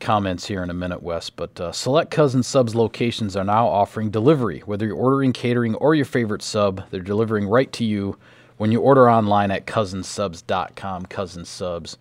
comments 0.00 0.46
here 0.46 0.62
in 0.62 0.70
a 0.70 0.74
minute, 0.74 1.02
Wes. 1.02 1.30
But 1.30 1.60
uh, 1.60 1.72
select 1.72 2.10
Cousin 2.10 2.42
Subs 2.42 2.74
locations 2.74 3.36
are 3.36 3.44
now 3.44 3.68
offering 3.68 4.10
delivery. 4.10 4.60
Whether 4.60 4.86
you're 4.86 4.96
ordering 4.96 5.32
catering 5.32 5.74
or 5.76 5.94
your 5.94 6.04
favorite 6.04 6.42
sub, 6.42 6.82
they're 6.90 7.00
delivering 7.00 7.46
right 7.46 7.72
to 7.74 7.84
you 7.84 8.18
when 8.56 8.72
you 8.72 8.80
order 8.80 9.08
online 9.10 9.50
at 9.50 9.66
cousinsubs.com. 9.66 11.06
Cousin 11.06 11.44
Subs 11.44 11.96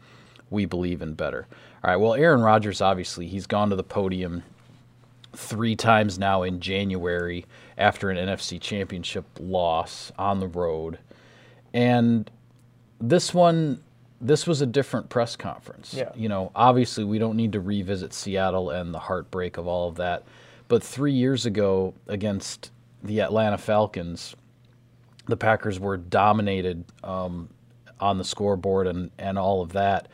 we 0.51 0.65
believe 0.65 1.01
in 1.01 1.13
better. 1.13 1.47
All 1.83 1.89
right, 1.89 1.95
well, 1.95 2.13
Aaron 2.13 2.41
Rodgers, 2.41 2.81
obviously, 2.81 3.25
he's 3.25 3.47
gone 3.47 3.71
to 3.71 3.75
the 3.75 3.83
podium 3.83 4.43
three 5.33 5.75
times 5.75 6.19
now 6.19 6.43
in 6.43 6.59
January 6.59 7.45
after 7.77 8.09
an 8.09 8.17
NFC 8.17 8.59
championship 8.59 9.25
loss 9.39 10.11
on 10.17 10.39
the 10.39 10.47
road. 10.47 10.99
And 11.73 12.29
this 12.99 13.33
one, 13.33 13.81
this 14.19 14.45
was 14.45 14.61
a 14.61 14.65
different 14.65 15.09
press 15.09 15.35
conference. 15.35 15.93
Yeah. 15.93 16.11
You 16.15 16.29
know, 16.29 16.51
obviously, 16.55 17.03
we 17.03 17.17
don't 17.17 17.35
need 17.35 17.53
to 17.53 17.59
revisit 17.59 18.13
Seattle 18.13 18.69
and 18.69 18.93
the 18.93 18.99
heartbreak 18.99 19.57
of 19.57 19.67
all 19.67 19.89
of 19.89 19.95
that. 19.95 20.23
But 20.67 20.83
three 20.83 21.13
years 21.13 21.45
ago 21.45 21.93
against 22.07 22.71
the 23.03 23.21
Atlanta 23.21 23.57
Falcons, 23.57 24.35
the 25.27 25.37
Packers 25.37 25.79
were 25.79 25.97
dominated 25.97 26.85
um, 27.03 27.49
on 27.99 28.17
the 28.17 28.23
scoreboard 28.23 28.87
and, 28.87 29.11
and 29.17 29.37
all 29.37 29.61
of 29.61 29.73
that. 29.73 30.07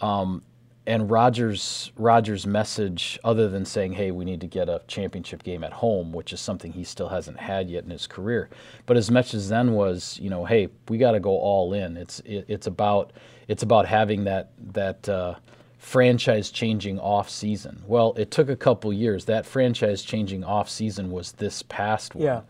Um, 0.00 0.42
and 0.86 1.10
Rogers 1.10 1.92
Rodgers' 1.96 2.46
message, 2.46 3.18
other 3.22 3.48
than 3.48 3.64
saying, 3.64 3.92
"Hey, 3.92 4.10
we 4.10 4.24
need 4.24 4.40
to 4.40 4.46
get 4.46 4.68
a 4.68 4.82
championship 4.88 5.42
game 5.42 5.62
at 5.62 5.72
home," 5.72 6.12
which 6.12 6.32
is 6.32 6.40
something 6.40 6.72
he 6.72 6.84
still 6.84 7.08
hasn't 7.08 7.38
had 7.38 7.70
yet 7.70 7.84
in 7.84 7.90
his 7.90 8.06
career, 8.06 8.48
but 8.86 8.96
as 8.96 9.10
much 9.10 9.32
as 9.34 9.48
then 9.48 9.74
was, 9.74 10.18
you 10.20 10.28
know, 10.28 10.44
"Hey, 10.44 10.68
we 10.88 10.98
got 10.98 11.12
to 11.12 11.20
go 11.20 11.30
all 11.30 11.72
in." 11.72 11.96
It's 11.96 12.20
it, 12.20 12.46
it's 12.48 12.66
about 12.66 13.12
it's 13.46 13.62
about 13.62 13.86
having 13.86 14.24
that 14.24 14.50
that 14.72 15.08
uh, 15.08 15.34
franchise 15.78 16.50
changing 16.50 16.98
off 16.98 17.30
season. 17.30 17.82
Well, 17.86 18.14
it 18.16 18.30
took 18.30 18.48
a 18.48 18.56
couple 18.56 18.92
years. 18.92 19.26
That 19.26 19.46
franchise 19.46 20.02
changing 20.02 20.42
off 20.42 20.68
season 20.68 21.10
was 21.10 21.32
this 21.32 21.62
past 21.62 22.14
one. 22.14 22.24
Yeah. 22.24 22.40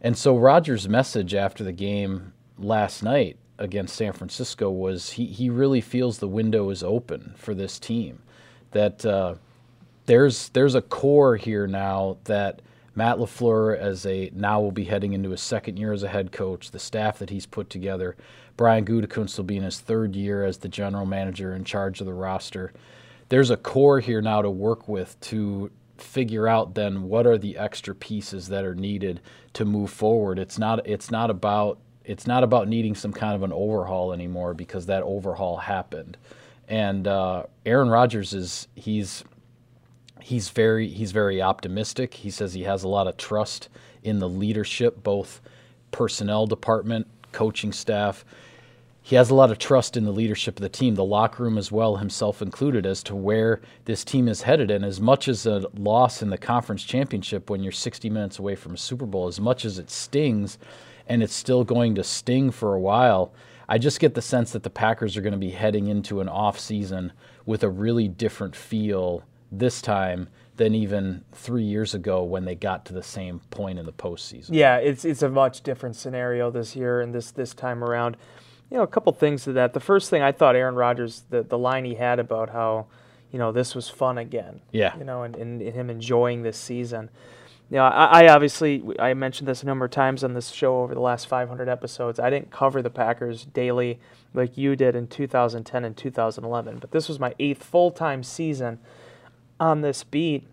And 0.00 0.16
so 0.16 0.36
Rodgers' 0.36 0.88
message 0.88 1.34
after 1.34 1.64
the 1.64 1.72
game 1.72 2.34
last 2.58 3.02
night 3.02 3.38
against 3.58 3.96
San 3.96 4.12
Francisco 4.12 4.70
was 4.70 5.12
he, 5.12 5.26
he 5.26 5.50
really 5.50 5.80
feels 5.80 6.18
the 6.18 6.28
window 6.28 6.70
is 6.70 6.82
open 6.82 7.34
for 7.36 7.54
this 7.54 7.78
team. 7.78 8.20
That 8.72 9.04
uh, 9.06 9.36
there's 10.06 10.48
there's 10.50 10.74
a 10.74 10.82
core 10.82 11.36
here 11.36 11.66
now 11.66 12.18
that 12.24 12.60
Matt 12.96 13.18
LaFleur 13.18 13.76
as 13.76 14.06
a 14.06 14.30
now 14.34 14.60
will 14.60 14.72
be 14.72 14.84
heading 14.84 15.12
into 15.12 15.30
his 15.30 15.40
second 15.40 15.78
year 15.78 15.92
as 15.92 16.02
a 16.02 16.08
head 16.08 16.32
coach, 16.32 16.70
the 16.70 16.78
staff 16.78 17.18
that 17.18 17.30
he's 17.30 17.46
put 17.46 17.70
together. 17.70 18.16
Brian 18.56 18.84
Gutekunst 18.84 19.36
will 19.36 19.44
be 19.44 19.56
in 19.56 19.64
his 19.64 19.80
third 19.80 20.14
year 20.14 20.44
as 20.44 20.58
the 20.58 20.68
general 20.68 21.06
manager 21.06 21.54
in 21.54 21.64
charge 21.64 22.00
of 22.00 22.06
the 22.06 22.14
roster. 22.14 22.72
There's 23.28 23.50
a 23.50 23.56
core 23.56 24.00
here 24.00 24.22
now 24.22 24.42
to 24.42 24.50
work 24.50 24.86
with 24.86 25.18
to 25.22 25.70
figure 25.96 26.46
out 26.46 26.74
then 26.74 27.04
what 27.04 27.26
are 27.26 27.38
the 27.38 27.56
extra 27.56 27.94
pieces 27.94 28.48
that 28.48 28.64
are 28.64 28.74
needed 28.74 29.20
to 29.54 29.64
move 29.64 29.90
forward. 29.90 30.38
It's 30.38 30.58
not 30.58 30.86
it's 30.86 31.10
not 31.10 31.30
about 31.30 31.78
it's 32.04 32.26
not 32.26 32.44
about 32.44 32.68
needing 32.68 32.94
some 32.94 33.12
kind 33.12 33.34
of 33.34 33.42
an 33.42 33.52
overhaul 33.52 34.12
anymore 34.12 34.54
because 34.54 34.86
that 34.86 35.02
overhaul 35.02 35.56
happened. 35.56 36.16
And 36.68 37.06
uh, 37.06 37.44
Aaron 37.64 37.88
Rodgers 37.88 38.34
is 38.34 38.68
he's 38.74 39.24
he's 40.20 40.48
very 40.50 40.88
he's 40.88 41.12
very 41.12 41.42
optimistic. 41.42 42.14
He 42.14 42.30
says 42.30 42.54
he 42.54 42.62
has 42.62 42.82
a 42.82 42.88
lot 42.88 43.06
of 43.06 43.16
trust 43.16 43.68
in 44.02 44.18
the 44.18 44.28
leadership, 44.28 45.02
both 45.02 45.40
personnel 45.90 46.46
department, 46.46 47.06
coaching 47.32 47.72
staff. 47.72 48.24
He 49.02 49.16
has 49.16 49.28
a 49.28 49.34
lot 49.34 49.50
of 49.50 49.58
trust 49.58 49.98
in 49.98 50.04
the 50.04 50.12
leadership 50.12 50.56
of 50.56 50.62
the 50.62 50.68
team, 50.70 50.94
the 50.94 51.04
locker 51.04 51.42
room 51.42 51.58
as 51.58 51.70
well, 51.70 51.96
himself 51.96 52.40
included, 52.40 52.86
as 52.86 53.02
to 53.02 53.14
where 53.14 53.60
this 53.84 54.02
team 54.02 54.28
is 54.28 54.40
headed. 54.40 54.70
And 54.70 54.82
as 54.82 54.98
much 54.98 55.28
as 55.28 55.44
a 55.44 55.66
loss 55.76 56.22
in 56.22 56.30
the 56.30 56.38
conference 56.38 56.82
championship 56.84 57.50
when 57.50 57.62
you're 57.62 57.70
60 57.70 58.08
minutes 58.08 58.38
away 58.38 58.54
from 58.54 58.72
a 58.72 58.78
Super 58.78 59.04
Bowl, 59.04 59.26
as 59.26 59.38
much 59.38 59.66
as 59.66 59.78
it 59.78 59.90
stings, 59.90 60.56
and 61.06 61.22
it's 61.22 61.34
still 61.34 61.64
going 61.64 61.94
to 61.96 62.04
sting 62.04 62.50
for 62.50 62.74
a 62.74 62.80
while, 62.80 63.32
I 63.68 63.78
just 63.78 64.00
get 64.00 64.14
the 64.14 64.22
sense 64.22 64.52
that 64.52 64.62
the 64.62 64.70
Packers 64.70 65.16
are 65.16 65.20
going 65.20 65.32
to 65.32 65.38
be 65.38 65.50
heading 65.50 65.86
into 65.86 66.20
an 66.20 66.28
off 66.28 66.58
season 66.58 67.12
with 67.46 67.62
a 67.62 67.68
really 67.68 68.08
different 68.08 68.54
feel 68.54 69.22
this 69.50 69.80
time 69.80 70.28
than 70.56 70.74
even 70.74 71.24
three 71.32 71.64
years 71.64 71.94
ago 71.94 72.22
when 72.22 72.44
they 72.44 72.54
got 72.54 72.84
to 72.86 72.92
the 72.92 73.02
same 73.02 73.40
point 73.50 73.78
in 73.78 73.86
the 73.86 73.92
postseason. 73.92 74.50
Yeah, 74.52 74.76
it's 74.76 75.04
it's 75.04 75.22
a 75.22 75.28
much 75.28 75.62
different 75.62 75.96
scenario 75.96 76.50
this 76.50 76.76
year 76.76 77.00
and 77.00 77.14
this 77.14 77.30
this 77.30 77.54
time 77.54 77.82
around. 77.82 78.16
You 78.70 78.78
know, 78.78 78.82
a 78.82 78.88
couple 78.88 79.12
things 79.12 79.44
to 79.44 79.52
that. 79.54 79.72
The 79.72 79.80
first 79.80 80.10
thing 80.10 80.22
I 80.22 80.32
thought 80.32 80.56
Aaron 80.56 80.74
Rodgers, 80.74 81.24
the 81.30 81.42
the 81.42 81.58
line 81.58 81.84
he 81.84 81.94
had 81.94 82.18
about 82.18 82.50
how, 82.50 82.86
you 83.32 83.38
know, 83.38 83.52
this 83.52 83.74
was 83.74 83.88
fun 83.88 84.18
again. 84.18 84.60
Yeah. 84.72 84.96
You 84.96 85.04
know, 85.04 85.22
and, 85.22 85.36
and 85.36 85.60
him 85.60 85.90
enjoying 85.90 86.42
this 86.42 86.56
season. 86.56 87.10
You 87.70 87.78
know, 87.78 87.84
I, 87.84 88.22
I 88.22 88.28
obviously 88.28 88.82
I 88.98 89.14
mentioned 89.14 89.48
this 89.48 89.62
a 89.62 89.66
number 89.66 89.84
of 89.84 89.90
times 89.90 90.22
on 90.22 90.34
this 90.34 90.50
show 90.50 90.82
over 90.82 90.94
the 90.94 91.00
last 91.00 91.26
500 91.26 91.68
episodes. 91.68 92.20
I 92.20 92.30
didn't 92.30 92.50
cover 92.50 92.82
the 92.82 92.90
Packers 92.90 93.46
daily 93.46 93.98
like 94.34 94.58
you 94.58 94.76
did 94.76 94.94
in 94.94 95.06
2010 95.06 95.84
and 95.84 95.96
2011, 95.96 96.78
but 96.78 96.90
this 96.90 97.08
was 97.08 97.18
my 97.18 97.34
eighth 97.38 97.62
full 97.62 97.90
time 97.90 98.22
season 98.22 98.78
on 99.58 99.80
this 99.80 100.04
beat. 100.04 100.46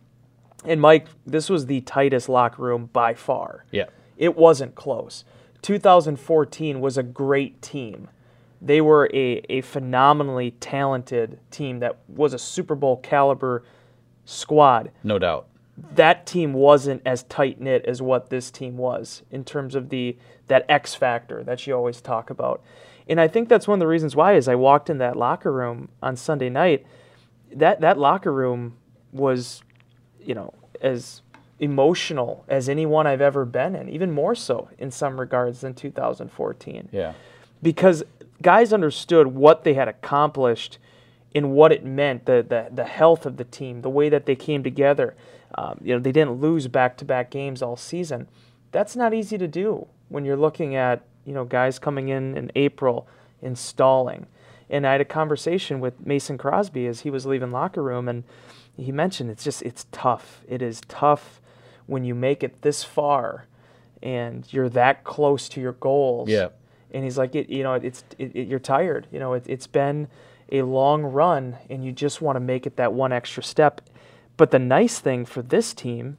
And 0.63 0.79
Mike, 0.79 1.07
this 1.25 1.49
was 1.49 1.65
the 1.65 1.81
tightest 1.81 2.29
locker 2.29 2.61
room 2.61 2.89
by 2.93 3.13
far. 3.13 3.65
Yeah. 3.71 3.85
It 4.17 4.37
wasn't 4.37 4.75
close. 4.75 5.25
2014 5.63 6.79
was 6.79 6.97
a 6.97 7.03
great 7.03 7.61
team. 7.61 8.09
They 8.61 8.79
were 8.79 9.09
a, 9.13 9.43
a 9.49 9.61
phenomenally 9.61 10.51
talented 10.51 11.39
team 11.49 11.79
that 11.79 11.97
was 12.07 12.33
a 12.33 12.39
Super 12.39 12.75
Bowl 12.75 12.97
caliber 12.97 13.63
squad. 14.23 14.91
No 15.03 15.17
doubt. 15.17 15.47
That 15.95 16.25
team 16.25 16.53
wasn't 16.53 17.01
as 17.05 17.23
tight 17.23 17.59
knit 17.59 17.85
as 17.85 18.01
what 18.01 18.29
this 18.29 18.51
team 18.51 18.77
was 18.77 19.23
in 19.31 19.43
terms 19.43 19.75
of 19.75 19.89
the 19.89 20.17
that 20.47 20.65
X 20.67 20.95
factor 20.95 21.43
that 21.43 21.65
you 21.65 21.73
always 21.73 22.01
talk 22.01 22.29
about. 22.29 22.61
And 23.07 23.19
I 23.19 23.27
think 23.27 23.49
that's 23.49 23.67
one 23.67 23.77
of 23.77 23.79
the 23.79 23.87
reasons 23.87 24.15
why 24.15 24.35
is 24.35 24.47
I 24.47 24.55
walked 24.55 24.89
in 24.89 24.97
that 24.99 25.15
locker 25.15 25.51
room 25.51 25.89
on 26.01 26.15
Sunday 26.15 26.49
night, 26.49 26.85
that 27.53 27.81
that 27.81 27.97
locker 27.97 28.31
room 28.31 28.77
was, 29.11 29.63
you 30.23 30.35
know, 30.35 30.53
as 30.81 31.21
emotional 31.59 32.43
as 32.47 32.67
anyone 32.67 33.07
I've 33.07 33.21
ever 33.21 33.45
been 33.45 33.75
in, 33.75 33.87
even 33.89 34.11
more 34.11 34.35
so 34.35 34.69
in 34.77 34.91
some 34.91 35.19
regards 35.19 35.61
than 35.61 35.73
2014. 35.73 36.89
Yeah. 36.91 37.13
Because 37.61 38.03
guys 38.41 38.73
understood 38.73 39.27
what 39.27 39.63
they 39.63 39.75
had 39.75 39.87
accomplished 39.87 40.79
and 41.33 41.51
what 41.51 41.71
it 41.71 41.85
meant, 41.85 42.25
the, 42.25 42.45
the, 42.47 42.67
the 42.73 42.85
health 42.85 43.25
of 43.25 43.37
the 43.37 43.43
team, 43.43 43.81
the 43.81 43.89
way 43.89 44.09
that 44.09 44.25
they 44.25 44.35
came 44.35 44.63
together. 44.63 45.15
Um, 45.55 45.79
you 45.83 45.93
know, 45.93 45.99
they 45.99 46.11
didn't 46.11 46.41
lose 46.41 46.67
back 46.67 46.97
to 46.97 47.05
back 47.05 47.29
games 47.29 47.61
all 47.61 47.75
season. 47.75 48.27
That's 48.71 48.95
not 48.95 49.13
easy 49.13 49.37
to 49.37 49.47
do 49.47 49.87
when 50.09 50.25
you're 50.25 50.37
looking 50.37 50.75
at, 50.75 51.03
you 51.25 51.33
know, 51.33 51.45
guys 51.45 51.79
coming 51.79 52.09
in 52.09 52.37
in 52.37 52.51
April 52.55 53.07
installing. 53.41 54.27
And 54.69 54.87
I 54.87 54.93
had 54.93 55.01
a 55.01 55.05
conversation 55.05 55.79
with 55.79 56.05
Mason 56.05 56.37
Crosby 56.37 56.87
as 56.87 57.01
he 57.01 57.09
was 57.09 57.25
leaving 57.25 57.51
locker 57.51 57.83
room 57.83 58.07
and 58.07 58.23
he 58.77 58.91
mentioned 58.91 59.29
it's 59.29 59.43
just 59.43 59.61
it's 59.63 59.85
tough. 59.91 60.41
It 60.47 60.61
is 60.61 60.81
tough 60.87 61.41
when 61.87 62.03
you 62.05 62.15
make 62.15 62.43
it 62.43 62.61
this 62.61 62.83
far 62.83 63.45
and 64.01 64.51
you're 64.51 64.69
that 64.69 65.03
close 65.03 65.49
to 65.49 65.61
your 65.61 65.73
goals. 65.73 66.29
Yeah. 66.29 66.49
And 66.93 67.03
he's 67.03 67.17
like, 67.17 67.35
it, 67.35 67.49
you 67.49 67.63
know, 67.63 67.73
it's 67.73 68.03
it, 68.17 68.35
it, 68.35 68.47
you're 68.47 68.59
tired. 68.59 69.07
You 69.11 69.19
know, 69.19 69.33
it, 69.33 69.43
it's 69.47 69.67
been 69.67 70.07
a 70.51 70.63
long 70.63 71.03
run, 71.03 71.57
and 71.69 71.83
you 71.83 71.91
just 71.91 72.21
want 72.21 72.35
to 72.35 72.41
make 72.41 72.65
it 72.65 72.75
that 72.75 72.93
one 72.93 73.11
extra 73.13 73.43
step. 73.43 73.81
But 74.37 74.51
the 74.51 74.59
nice 74.59 74.99
thing 74.99 75.25
for 75.25 75.41
this 75.41 75.73
team, 75.73 76.17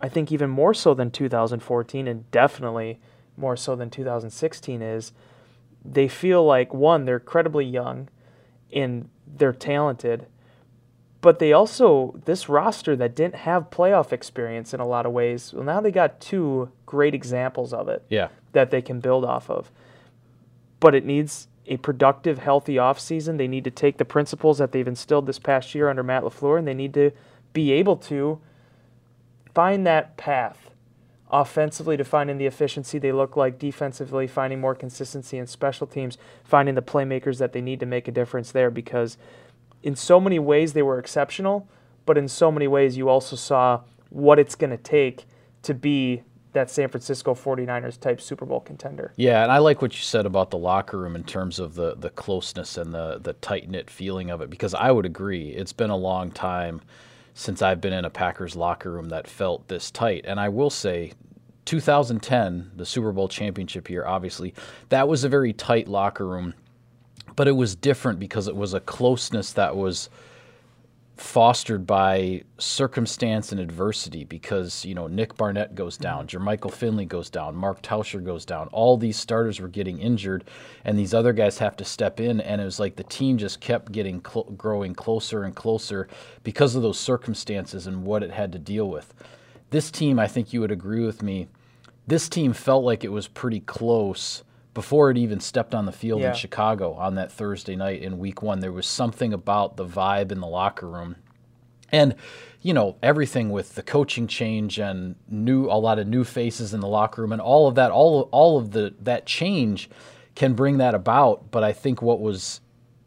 I 0.00 0.08
think 0.08 0.32
even 0.32 0.50
more 0.50 0.74
so 0.74 0.94
than 0.94 1.10
2014, 1.10 2.08
and 2.08 2.30
definitely 2.30 3.00
more 3.36 3.56
so 3.56 3.76
than 3.76 3.90
2016, 3.90 4.82
is 4.82 5.12
they 5.84 6.08
feel 6.08 6.44
like 6.44 6.72
one, 6.72 7.04
they're 7.04 7.16
incredibly 7.16 7.64
young, 7.64 8.08
and 8.72 9.08
they're 9.26 9.52
talented, 9.52 10.26
but 11.20 11.38
they 11.38 11.54
also 11.54 12.20
this 12.26 12.50
roster 12.50 12.94
that 12.96 13.16
didn't 13.16 13.36
have 13.36 13.70
playoff 13.70 14.12
experience 14.12 14.74
in 14.74 14.80
a 14.80 14.86
lot 14.86 15.06
of 15.06 15.12
ways. 15.12 15.54
Well, 15.54 15.64
now 15.64 15.80
they 15.80 15.90
got 15.90 16.20
two 16.20 16.70
great 16.84 17.14
examples 17.14 17.72
of 17.72 17.88
it. 17.88 18.04
Yeah. 18.10 18.28
That 18.52 18.70
they 18.70 18.82
can 18.82 19.00
build 19.00 19.24
off 19.24 19.48
of. 19.48 19.70
But 20.80 20.94
it 20.94 21.06
needs 21.06 21.48
a 21.66 21.76
productive, 21.78 22.38
healthy 22.38 22.74
offseason. 22.74 23.38
They 23.38 23.48
need 23.48 23.64
to 23.64 23.70
take 23.70 23.98
the 23.98 24.04
principles 24.04 24.58
that 24.58 24.72
they've 24.72 24.86
instilled 24.86 25.26
this 25.26 25.38
past 25.38 25.74
year 25.74 25.88
under 25.88 26.02
Matt 26.02 26.22
LaFleur 26.22 26.58
and 26.58 26.68
they 26.68 26.74
need 26.74 26.94
to 26.94 27.10
be 27.52 27.72
able 27.72 27.96
to 27.96 28.40
find 29.54 29.86
that 29.86 30.16
path 30.16 30.70
offensively 31.30 31.96
to 31.96 32.04
finding 32.04 32.38
the 32.38 32.46
efficiency 32.46 32.98
they 32.98 33.12
look 33.12 33.36
like, 33.36 33.58
defensively 33.58 34.26
finding 34.26 34.60
more 34.60 34.74
consistency 34.74 35.38
in 35.38 35.46
special 35.46 35.86
teams, 35.86 36.18
finding 36.44 36.74
the 36.74 36.82
playmakers 36.82 37.38
that 37.38 37.52
they 37.52 37.60
need 37.60 37.80
to 37.80 37.86
make 37.86 38.06
a 38.06 38.12
difference 38.12 38.52
there 38.52 38.70
because 38.70 39.16
in 39.82 39.96
so 39.96 40.20
many 40.20 40.38
ways 40.38 40.72
they 40.72 40.82
were 40.82 40.98
exceptional, 40.98 41.68
but 42.06 42.18
in 42.18 42.28
so 42.28 42.52
many 42.52 42.66
ways 42.66 42.96
you 42.96 43.08
also 43.08 43.36
saw 43.36 43.80
what 44.10 44.38
it's 44.38 44.54
going 44.54 44.70
to 44.70 44.76
take 44.76 45.24
to 45.62 45.74
be 45.74 46.22
that 46.54 46.70
San 46.70 46.88
Francisco 46.88 47.34
49ers 47.34 48.00
type 48.00 48.20
Super 48.20 48.46
Bowl 48.46 48.60
contender. 48.60 49.12
Yeah, 49.16 49.42
and 49.42 49.52
I 49.52 49.58
like 49.58 49.82
what 49.82 49.94
you 49.94 50.02
said 50.02 50.24
about 50.24 50.50
the 50.50 50.58
locker 50.58 50.98
room 50.98 51.14
in 51.14 51.24
terms 51.24 51.58
of 51.58 51.74
the 51.74 51.94
the 51.94 52.10
closeness 52.10 52.78
and 52.78 52.94
the 52.94 53.18
the 53.18 53.34
tight 53.34 53.68
knit 53.68 53.90
feeling 53.90 54.30
of 54.30 54.40
it 54.40 54.50
because 54.50 54.74
I 54.74 54.90
would 54.90 55.04
agree. 55.04 55.50
It's 55.50 55.72
been 55.72 55.90
a 55.90 55.96
long 55.96 56.30
time 56.30 56.80
since 57.34 57.60
I've 57.60 57.80
been 57.80 57.92
in 57.92 58.04
a 58.04 58.10
Packers 58.10 58.56
locker 58.56 58.90
room 58.90 59.08
that 59.10 59.26
felt 59.26 59.66
this 59.68 59.90
tight. 59.90 60.24
And 60.24 60.38
I 60.38 60.48
will 60.48 60.70
say 60.70 61.12
2010, 61.64 62.70
the 62.76 62.86
Super 62.86 63.12
Bowl 63.12 63.28
championship 63.28 63.90
year, 63.90 64.06
obviously, 64.06 64.54
that 64.90 65.08
was 65.08 65.24
a 65.24 65.28
very 65.28 65.52
tight 65.52 65.88
locker 65.88 66.26
room, 66.26 66.54
but 67.34 67.48
it 67.48 67.52
was 67.52 67.74
different 67.74 68.20
because 68.20 68.46
it 68.46 68.54
was 68.54 68.72
a 68.72 68.80
closeness 68.80 69.52
that 69.52 69.76
was 69.76 70.08
fostered 71.16 71.86
by 71.86 72.42
circumstance 72.58 73.52
and 73.52 73.60
adversity 73.60 74.24
because 74.24 74.84
you 74.84 74.94
know 74.94 75.06
Nick 75.06 75.36
Barnett 75.36 75.74
goes 75.74 75.96
down, 75.96 76.26
mm-hmm. 76.26 76.36
Jermichael 76.36 76.72
Finley 76.72 77.04
goes 77.04 77.30
down, 77.30 77.54
Mark 77.54 77.82
Tauscher 77.82 78.24
goes 78.24 78.44
down. 78.44 78.68
All 78.68 78.96
these 78.96 79.16
starters 79.16 79.60
were 79.60 79.68
getting 79.68 79.98
injured, 80.00 80.44
and 80.84 80.98
these 80.98 81.14
other 81.14 81.32
guys 81.32 81.58
have 81.58 81.76
to 81.76 81.84
step 81.84 82.20
in. 82.20 82.40
And 82.40 82.60
it 82.60 82.64
was 82.64 82.80
like 82.80 82.96
the 82.96 83.04
team 83.04 83.38
just 83.38 83.60
kept 83.60 83.92
getting 83.92 84.22
cl- 84.24 84.52
growing 84.56 84.94
closer 84.94 85.44
and 85.44 85.54
closer 85.54 86.08
because 86.42 86.74
of 86.74 86.82
those 86.82 86.98
circumstances 86.98 87.86
and 87.86 88.04
what 88.04 88.22
it 88.22 88.32
had 88.32 88.52
to 88.52 88.58
deal 88.58 88.88
with. 88.88 89.14
This 89.70 89.90
team, 89.90 90.18
I 90.18 90.26
think 90.26 90.52
you 90.52 90.60
would 90.60 90.72
agree 90.72 91.04
with 91.04 91.22
me. 91.22 91.48
This 92.06 92.28
team 92.28 92.52
felt 92.52 92.84
like 92.84 93.02
it 93.04 93.12
was 93.12 93.28
pretty 93.28 93.60
close 93.60 94.42
before 94.74 95.10
it 95.10 95.16
even 95.16 95.40
stepped 95.40 95.74
on 95.74 95.86
the 95.86 95.92
field 95.92 96.20
Yeah. 96.20 96.30
in 96.30 96.34
Chicago 96.34 96.94
on 96.94 97.14
that 97.14 97.30
Thursday 97.32 97.76
night 97.76 98.02
in 98.02 98.18
week 98.18 98.42
one. 98.42 98.60
There 98.60 98.72
was 98.72 98.86
something 98.86 99.32
about 99.32 99.76
the 99.76 99.86
vibe 99.86 100.32
in 100.32 100.40
the 100.40 100.46
locker 100.46 100.88
room. 100.88 101.16
And, 101.92 102.16
you 102.60 102.74
know, 102.74 102.96
everything 103.02 103.50
with 103.50 103.76
the 103.76 103.82
coaching 103.82 104.26
change 104.26 104.78
and 104.80 105.14
new 105.28 105.66
a 105.66 105.78
lot 105.78 105.98
of 106.00 106.08
new 106.08 106.24
faces 106.24 106.74
in 106.74 106.80
the 106.80 106.88
locker 106.88 107.22
room 107.22 107.32
and 107.32 107.40
all 107.40 107.68
of 107.68 107.76
that, 107.76 107.92
all 107.92 108.28
all 108.32 108.58
of 108.58 108.72
the 108.72 108.94
that 109.00 109.26
change 109.26 109.88
can 110.34 110.54
bring 110.54 110.78
that 110.78 110.94
about. 110.94 111.52
But 111.52 111.62
I 111.62 111.72
think 111.72 112.02
what 112.02 112.20
was 112.20 112.60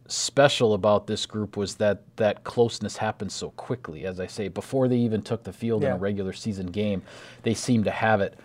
special 0.08 0.74
about 0.74 1.08
this 1.08 1.26
group 1.26 1.58
was 1.58 1.76
that 1.76 2.02
that 2.16 2.46
closeness 2.46 2.96
happened 2.96 3.32
so 3.34 3.50
quickly. 3.52 4.06
As 4.06 4.22
I 4.22 4.28
say, 4.28 4.48
before 4.48 4.88
they 4.88 4.96
even 4.98 5.22
took 5.22 5.44
the 5.44 5.52
field 5.52 5.84
in 5.84 5.92
a 5.92 5.98
regular 5.98 6.32
season 6.32 6.68
game, 6.68 7.02
they 7.44 7.54
seemed 7.54 7.84
to 7.86 7.92
have 7.92 8.22
it. 8.22 8.36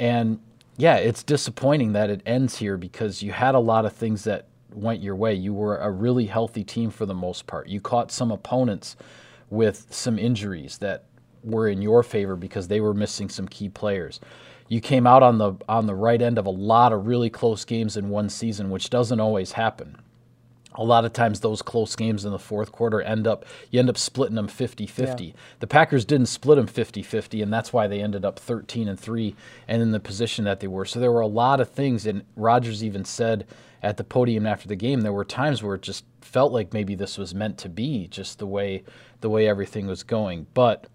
And 0.00 0.40
yeah, 0.76 0.96
it's 0.96 1.22
disappointing 1.22 1.92
that 1.92 2.10
it 2.10 2.22
ends 2.26 2.56
here 2.58 2.76
because 2.76 3.22
you 3.22 3.32
had 3.32 3.54
a 3.54 3.60
lot 3.60 3.84
of 3.84 3.92
things 3.92 4.24
that 4.24 4.48
went 4.72 5.02
your 5.02 5.16
way. 5.16 5.34
You 5.34 5.54
were 5.54 5.78
a 5.78 5.90
really 5.90 6.26
healthy 6.26 6.64
team 6.64 6.90
for 6.90 7.06
the 7.06 7.14
most 7.14 7.46
part. 7.46 7.68
You 7.68 7.80
caught 7.80 8.12
some 8.12 8.30
opponents 8.30 8.96
with 9.48 9.86
some 9.90 10.18
injuries 10.18 10.78
that 10.78 11.04
were 11.42 11.68
in 11.68 11.80
your 11.80 12.02
favor 12.02 12.36
because 12.36 12.68
they 12.68 12.80
were 12.80 12.92
missing 12.92 13.28
some 13.28 13.48
key 13.48 13.68
players. 13.68 14.20
You 14.68 14.80
came 14.80 15.06
out 15.06 15.22
on 15.22 15.38
the 15.38 15.54
on 15.68 15.86
the 15.86 15.94
right 15.94 16.20
end 16.20 16.38
of 16.38 16.46
a 16.46 16.50
lot 16.50 16.92
of 16.92 17.06
really 17.06 17.30
close 17.30 17.64
games 17.64 17.96
in 17.96 18.08
one 18.08 18.28
season, 18.28 18.68
which 18.68 18.90
doesn't 18.90 19.20
always 19.20 19.52
happen 19.52 19.96
a 20.76 20.84
lot 20.84 21.04
of 21.04 21.12
times 21.12 21.40
those 21.40 21.62
close 21.62 21.96
games 21.96 22.24
in 22.24 22.32
the 22.32 22.38
fourth 22.38 22.72
quarter 22.72 23.00
end 23.02 23.26
up 23.26 23.44
you 23.70 23.78
end 23.78 23.88
up 23.88 23.98
splitting 23.98 24.36
them 24.36 24.48
50-50 24.48 25.28
yeah. 25.28 25.32
the 25.60 25.66
packers 25.66 26.04
didn't 26.04 26.26
split 26.26 26.56
them 26.56 26.66
50-50 26.66 27.42
and 27.42 27.52
that's 27.52 27.72
why 27.72 27.86
they 27.86 28.00
ended 28.00 28.24
up 28.24 28.38
13 28.38 28.88
and 28.88 28.98
3 28.98 29.34
and 29.68 29.82
in 29.82 29.92
the 29.92 30.00
position 30.00 30.44
that 30.44 30.60
they 30.60 30.68
were 30.68 30.84
so 30.84 31.00
there 31.00 31.12
were 31.12 31.20
a 31.20 31.26
lot 31.26 31.60
of 31.60 31.70
things 31.70 32.06
and 32.06 32.24
rodgers 32.36 32.84
even 32.84 33.04
said 33.04 33.46
at 33.82 33.96
the 33.96 34.04
podium 34.04 34.46
after 34.46 34.68
the 34.68 34.76
game 34.76 35.00
there 35.02 35.12
were 35.12 35.24
times 35.24 35.62
where 35.62 35.76
it 35.76 35.82
just 35.82 36.04
felt 36.20 36.52
like 36.52 36.72
maybe 36.72 36.94
this 36.94 37.18
was 37.18 37.34
meant 37.34 37.58
to 37.58 37.68
be 37.68 38.06
just 38.08 38.38
the 38.38 38.46
way 38.46 38.82
the 39.20 39.30
way 39.30 39.48
everything 39.48 39.86
was 39.86 40.02
going 40.02 40.46
but 40.54 40.88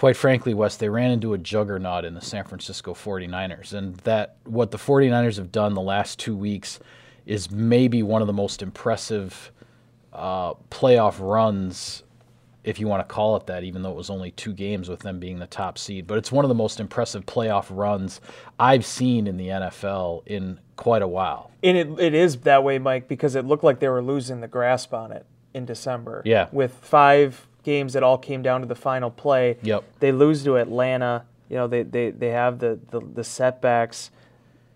quite 0.00 0.16
frankly, 0.16 0.54
Wes, 0.54 0.78
they 0.78 0.88
ran 0.88 1.10
into 1.10 1.34
a 1.34 1.38
juggernaut 1.38 2.06
in 2.06 2.14
the 2.14 2.22
San 2.22 2.44
Francisco 2.44 2.94
49ers. 2.94 3.74
And 3.74 3.96
that 3.96 4.36
what 4.44 4.70
the 4.70 4.78
49ers 4.78 5.36
have 5.36 5.52
done 5.52 5.74
the 5.74 5.82
last 5.82 6.18
two 6.18 6.34
weeks 6.34 6.80
is 7.30 7.48
maybe 7.48 8.02
one 8.02 8.20
of 8.20 8.26
the 8.26 8.32
most 8.32 8.60
impressive 8.60 9.52
uh, 10.12 10.52
playoff 10.68 11.20
runs, 11.20 12.02
if 12.64 12.80
you 12.80 12.88
want 12.88 13.08
to 13.08 13.14
call 13.14 13.36
it 13.36 13.46
that, 13.46 13.62
even 13.62 13.82
though 13.82 13.92
it 13.92 13.96
was 13.96 14.10
only 14.10 14.32
two 14.32 14.52
games 14.52 14.88
with 14.88 14.98
them 14.98 15.20
being 15.20 15.38
the 15.38 15.46
top 15.46 15.78
seed. 15.78 16.08
But 16.08 16.18
it's 16.18 16.32
one 16.32 16.44
of 16.44 16.48
the 16.48 16.56
most 16.56 16.80
impressive 16.80 17.24
playoff 17.26 17.66
runs 17.70 18.20
I've 18.58 18.84
seen 18.84 19.28
in 19.28 19.36
the 19.36 19.46
NFL 19.46 20.26
in 20.26 20.58
quite 20.74 21.02
a 21.02 21.06
while. 21.06 21.52
And 21.62 21.76
it, 21.76 22.00
it 22.00 22.14
is 22.14 22.38
that 22.38 22.64
way, 22.64 22.80
Mike, 22.80 23.06
because 23.06 23.36
it 23.36 23.44
looked 23.44 23.62
like 23.62 23.78
they 23.78 23.88
were 23.88 24.02
losing 24.02 24.40
the 24.40 24.48
grasp 24.48 24.92
on 24.92 25.12
it 25.12 25.24
in 25.54 25.64
December. 25.64 26.22
Yeah. 26.24 26.48
With 26.50 26.74
five 26.82 27.46
games 27.62 27.92
that 27.92 28.02
all 28.02 28.18
came 28.18 28.42
down 28.42 28.62
to 28.62 28.66
the 28.66 28.74
final 28.74 29.08
play. 29.08 29.56
Yep. 29.62 29.84
They 30.00 30.10
lose 30.10 30.42
to 30.42 30.56
Atlanta. 30.56 31.26
You 31.48 31.58
know, 31.58 31.68
they, 31.68 31.84
they, 31.84 32.10
they 32.10 32.30
have 32.30 32.58
the, 32.58 32.80
the, 32.90 32.98
the 32.98 33.22
setbacks 33.22 34.10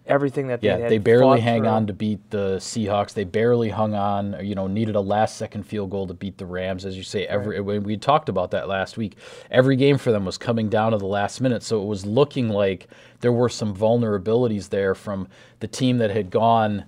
everything 0.07 0.49
that 0.49 0.61
they 0.61 0.69
yeah, 0.69 0.89
they 0.89 0.99
barely 0.99 1.41
hang 1.41 1.63
through. 1.63 1.71
on 1.71 1.87
to 1.87 1.93
beat 1.93 2.31
the 2.31 2.57
Seahawks. 2.57 3.15
They 3.15 3.25
barely 3.25 3.71
hung 3.71 3.95
on. 3.95 4.37
You 4.45 4.55
know, 4.55 4.67
needed 4.67 4.95
a 4.97 5.01
last 5.01 5.37
second 5.37 5.65
field 5.65 5.91
goal 5.91 6.07
to 6.07 6.15
beat 6.15 6.39
the 6.39 6.47
Rams, 6.47 6.85
as 6.85 6.97
you 6.97 7.03
say. 7.03 7.27
Every 7.27 7.61
right. 7.61 7.83
we 7.83 7.97
talked 7.97 8.29
about 8.29 8.51
that 8.53 8.69
last 8.69 8.97
week. 8.97 9.17
Every 9.51 9.77
game 9.77 9.99
for 9.99 10.13
them 10.13 10.25
was 10.25 10.39
coming 10.39 10.69
down 10.69 10.93
to 10.93 10.99
the 10.99 11.07
last 11.07 11.41
minute, 11.41 11.63
so 11.63 11.83
it 11.83 11.87
was 11.87 12.05
looking 12.05 12.49
like 12.49 12.89
there 13.21 13.33
were 13.33 13.49
some 13.49 13.75
vulnerabilities 13.75 14.69
there 14.69 14.95
from 14.95 15.29
the 15.61 15.69
team 15.69 15.99
that 15.99 16.11
had 16.11 16.31
gone 16.31 16.85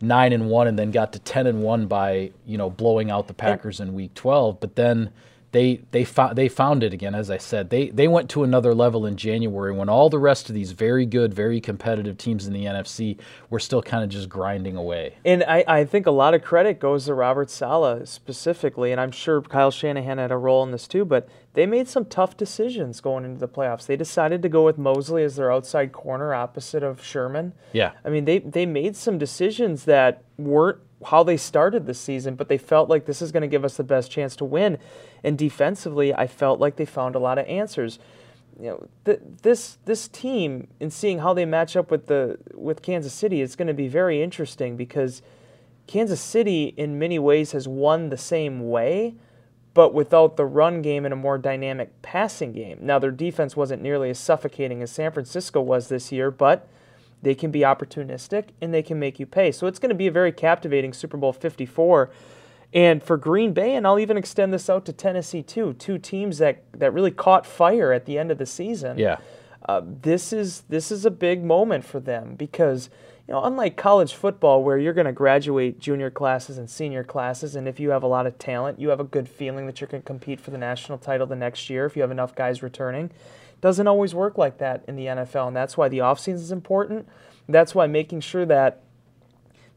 nine 0.00 0.32
and 0.32 0.48
one 0.48 0.66
and 0.66 0.78
then 0.78 0.90
got 0.90 1.12
to 1.12 1.18
ten 1.18 1.46
and 1.46 1.62
one 1.62 1.86
by 1.86 2.30
you 2.46 2.58
know 2.58 2.70
blowing 2.70 3.10
out 3.10 3.28
the 3.28 3.34
Packers 3.34 3.80
in 3.80 3.94
Week 3.94 4.14
twelve, 4.14 4.60
but 4.60 4.76
then 4.76 5.10
they 5.54 5.80
they 5.92 6.04
found 6.04 6.36
they 6.36 6.48
found 6.48 6.82
it 6.82 6.92
again. 6.92 7.14
As 7.14 7.30
I 7.30 7.38
said, 7.38 7.70
they 7.70 7.88
they 7.88 8.08
went 8.08 8.28
to 8.30 8.42
another 8.42 8.74
level 8.74 9.06
in 9.06 9.16
January 9.16 9.72
when 9.72 9.88
all 9.88 10.10
the 10.10 10.18
rest 10.18 10.48
of 10.48 10.54
these 10.54 10.72
very 10.72 11.06
good, 11.06 11.32
very 11.32 11.60
competitive 11.60 12.18
teams 12.18 12.48
in 12.48 12.52
the 12.52 12.64
NFC 12.64 13.18
were 13.50 13.60
still 13.60 13.80
kind 13.80 14.02
of 14.02 14.10
just 14.10 14.28
grinding 14.28 14.76
away. 14.76 15.14
And 15.24 15.44
I, 15.44 15.64
I 15.68 15.84
think 15.84 16.06
a 16.06 16.10
lot 16.10 16.34
of 16.34 16.42
credit 16.42 16.80
goes 16.80 17.04
to 17.04 17.14
Robert 17.14 17.50
Saleh 17.50 18.06
specifically, 18.08 18.90
and 18.90 19.00
I'm 19.00 19.12
sure 19.12 19.40
Kyle 19.42 19.70
Shanahan 19.70 20.18
had 20.18 20.32
a 20.32 20.36
role 20.36 20.64
in 20.64 20.72
this 20.72 20.88
too. 20.88 21.04
But 21.04 21.28
they 21.52 21.66
made 21.66 21.86
some 21.86 22.04
tough 22.04 22.36
decisions 22.36 23.00
going 23.00 23.24
into 23.24 23.38
the 23.38 23.46
playoffs. 23.46 23.86
They 23.86 23.96
decided 23.96 24.42
to 24.42 24.48
go 24.48 24.64
with 24.64 24.76
Moseley 24.76 25.22
as 25.22 25.36
their 25.36 25.52
outside 25.52 25.92
corner 25.92 26.34
opposite 26.34 26.82
of 26.82 27.02
Sherman. 27.02 27.52
Yeah, 27.72 27.92
I 28.04 28.10
mean 28.10 28.24
they 28.24 28.40
they 28.40 28.66
made 28.66 28.96
some 28.96 29.18
decisions 29.18 29.84
that 29.84 30.24
weren't 30.36 30.80
how 31.06 31.22
they 31.22 31.36
started 31.36 31.86
the 31.86 31.94
season, 31.94 32.34
but 32.34 32.48
they 32.48 32.58
felt 32.58 32.88
like 32.88 33.06
this 33.06 33.22
is 33.22 33.32
going 33.32 33.42
to 33.42 33.48
give 33.48 33.64
us 33.64 33.76
the 33.76 33.84
best 33.84 34.10
chance 34.10 34.36
to 34.36 34.44
win. 34.44 34.78
And 35.22 35.38
defensively, 35.38 36.14
I 36.14 36.26
felt 36.26 36.60
like 36.60 36.76
they 36.76 36.84
found 36.84 37.14
a 37.14 37.18
lot 37.18 37.38
of 37.38 37.46
answers. 37.46 37.98
You 38.60 38.66
know, 38.66 38.88
th- 39.04 39.20
this 39.42 39.78
this 39.84 40.06
team, 40.08 40.68
in 40.78 40.90
seeing 40.90 41.18
how 41.18 41.34
they 41.34 41.44
match 41.44 41.76
up 41.76 41.90
with 41.90 42.06
the 42.06 42.38
with 42.54 42.82
Kansas 42.82 43.12
City, 43.12 43.40
is 43.40 43.56
going 43.56 43.68
to 43.68 43.74
be 43.74 43.88
very 43.88 44.22
interesting 44.22 44.76
because 44.76 45.22
Kansas 45.86 46.20
City, 46.20 46.74
in 46.76 46.98
many 46.98 47.18
ways, 47.18 47.52
has 47.52 47.68
won 47.68 48.08
the 48.08 48.16
same 48.16 48.68
way, 48.68 49.14
but 49.74 49.92
without 49.92 50.36
the 50.36 50.44
run 50.44 50.82
game 50.82 51.04
and 51.04 51.12
a 51.12 51.16
more 51.16 51.36
dynamic 51.36 52.00
passing 52.00 52.52
game. 52.52 52.78
Now, 52.80 52.98
their 52.98 53.10
defense 53.10 53.56
wasn't 53.56 53.82
nearly 53.82 54.10
as 54.10 54.18
suffocating 54.18 54.82
as 54.82 54.90
San 54.90 55.10
Francisco 55.10 55.60
was 55.60 55.88
this 55.88 56.12
year, 56.12 56.30
but 56.30 56.68
they 57.24 57.34
can 57.34 57.50
be 57.50 57.60
opportunistic 57.60 58.50
and 58.60 58.72
they 58.72 58.82
can 58.82 58.98
make 58.98 59.18
you 59.18 59.26
pay. 59.26 59.50
So 59.50 59.66
it's 59.66 59.78
going 59.78 59.90
to 59.90 59.94
be 59.94 60.06
a 60.06 60.12
very 60.12 60.32
captivating 60.32 60.92
Super 60.92 61.16
Bowl 61.16 61.32
54. 61.32 62.10
And 62.72 63.02
for 63.02 63.16
Green 63.16 63.52
Bay, 63.52 63.74
and 63.74 63.86
I'll 63.86 64.00
even 64.00 64.16
extend 64.16 64.52
this 64.52 64.68
out 64.68 64.84
to 64.86 64.92
Tennessee 64.92 65.42
too, 65.42 65.74
two 65.74 65.98
teams 65.98 66.38
that, 66.38 66.64
that 66.72 66.92
really 66.92 67.12
caught 67.12 67.46
fire 67.46 67.92
at 67.92 68.04
the 68.04 68.18
end 68.18 68.30
of 68.30 68.38
the 68.38 68.46
season. 68.46 68.98
Yeah. 68.98 69.18
Uh, 69.66 69.80
this 70.02 70.32
is 70.32 70.62
this 70.68 70.92
is 70.92 71.06
a 71.06 71.10
big 71.10 71.42
moment 71.42 71.84
for 71.84 71.98
them 71.98 72.34
because 72.34 72.90
you 73.26 73.32
know 73.32 73.42
unlike 73.44 73.78
college 73.78 74.12
football 74.12 74.62
where 74.62 74.76
you're 74.76 74.92
going 74.92 75.06
to 75.06 75.12
graduate 75.12 75.78
junior 75.78 76.10
classes 76.10 76.58
and 76.58 76.68
senior 76.68 77.02
classes 77.02 77.56
and 77.56 77.66
if 77.66 77.80
you 77.80 77.88
have 77.88 78.02
a 78.02 78.06
lot 78.06 78.26
of 78.26 78.38
talent 78.38 78.78
you 78.78 78.90
have 78.90 79.00
a 79.00 79.04
good 79.04 79.26
feeling 79.26 79.64
that 79.64 79.80
you're 79.80 79.88
going 79.88 80.02
to 80.02 80.06
compete 80.06 80.38
for 80.38 80.50
the 80.50 80.58
national 80.58 80.98
title 80.98 81.26
the 81.26 81.34
next 81.34 81.70
year 81.70 81.86
if 81.86 81.96
you 81.96 82.02
have 82.02 82.10
enough 82.10 82.34
guys 82.34 82.62
returning 82.62 83.10
doesn't 83.64 83.86
always 83.86 84.14
work 84.14 84.36
like 84.36 84.58
that 84.58 84.84
in 84.86 84.94
the 84.94 85.06
NFL, 85.06 85.48
and 85.48 85.56
that's 85.56 85.74
why 85.74 85.88
the 85.88 85.96
offseason 85.96 86.34
is 86.34 86.52
important. 86.52 87.08
That's 87.48 87.74
why 87.74 87.86
making 87.86 88.20
sure 88.20 88.44
that 88.44 88.82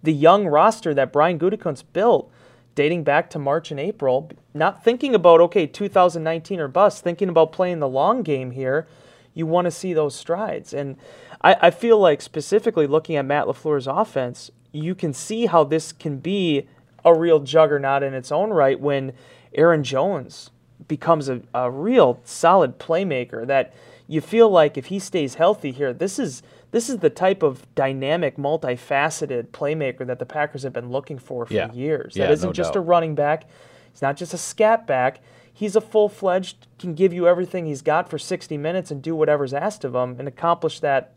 the 0.03 0.11
young 0.11 0.45
roster 0.45 0.93
that 0.93 1.13
Brian 1.13 1.39
Gutekunst 1.39 1.85
built 1.93 2.29
dating 2.75 3.05
back 3.05 3.29
to 3.29 3.39
March 3.39 3.71
and 3.71 3.79
April, 3.79 4.29
not 4.53 4.83
thinking 4.83 5.15
about, 5.15 5.39
okay, 5.39 5.65
2019 5.65 6.59
or 6.59 6.67
bust, 6.67 7.01
thinking 7.01 7.29
about 7.29 7.53
playing 7.53 7.79
the 7.79 7.87
long 7.87 8.23
game 8.23 8.51
here, 8.51 8.89
you 9.33 9.45
want 9.45 9.63
to 9.63 9.71
see 9.71 9.93
those 9.93 10.13
strides. 10.13 10.73
And 10.73 10.97
I, 11.41 11.55
I 11.61 11.71
feel 11.71 11.97
like 11.97 12.21
specifically 12.21 12.87
looking 12.87 13.15
at 13.15 13.23
Matt 13.23 13.45
LaFleur's 13.45 13.87
offense, 13.87 14.51
you 14.73 14.95
can 14.95 15.13
see 15.13 15.45
how 15.45 15.63
this 15.63 15.93
can 15.93 16.17
be 16.17 16.67
a 17.05 17.17
real 17.17 17.39
juggernaut 17.39 18.03
in 18.03 18.13
its 18.13 18.33
own 18.33 18.49
right 18.49 18.81
when 18.81 19.13
Aaron 19.53 19.85
Jones 19.85 20.49
becomes 20.87 21.29
a, 21.29 21.41
a 21.53 21.69
real 21.69 22.19
solid 22.23 22.79
playmaker 22.79 23.45
that 23.47 23.73
you 24.07 24.21
feel 24.21 24.49
like 24.49 24.77
if 24.77 24.87
he 24.87 24.99
stays 24.99 25.35
healthy 25.35 25.71
here, 25.71 25.93
this 25.93 26.17
is 26.17 26.41
this 26.71 26.89
is 26.89 26.97
the 26.97 27.09
type 27.09 27.43
of 27.43 27.65
dynamic, 27.75 28.37
multifaceted 28.37 29.47
playmaker 29.47 30.05
that 30.05 30.19
the 30.19 30.25
Packers 30.25 30.63
have 30.63 30.73
been 30.73 30.89
looking 30.89 31.17
for 31.17 31.45
for 31.45 31.53
yeah. 31.53 31.71
years. 31.71 32.15
Yeah, 32.15 32.27
that 32.27 32.33
isn't 32.33 32.49
no 32.49 32.53
just 32.53 32.73
doubt. 32.73 32.79
a 32.79 32.83
running 32.83 33.15
back. 33.15 33.45
He's 33.91 34.01
not 34.01 34.17
just 34.17 34.33
a 34.33 34.37
scat 34.37 34.85
back. 34.85 35.21
He's 35.53 35.75
a 35.75 35.81
full 35.81 36.07
fledged, 36.07 36.67
can 36.77 36.93
give 36.93 37.13
you 37.13 37.27
everything 37.27 37.65
he's 37.65 37.81
got 37.81 38.09
for 38.09 38.19
60 38.19 38.57
minutes 38.57 38.91
and 38.91 39.01
do 39.01 39.15
whatever's 39.15 39.53
asked 39.55 39.83
of 39.83 39.95
him 39.95 40.17
and 40.19 40.27
accomplish 40.27 40.79
that 40.81 41.13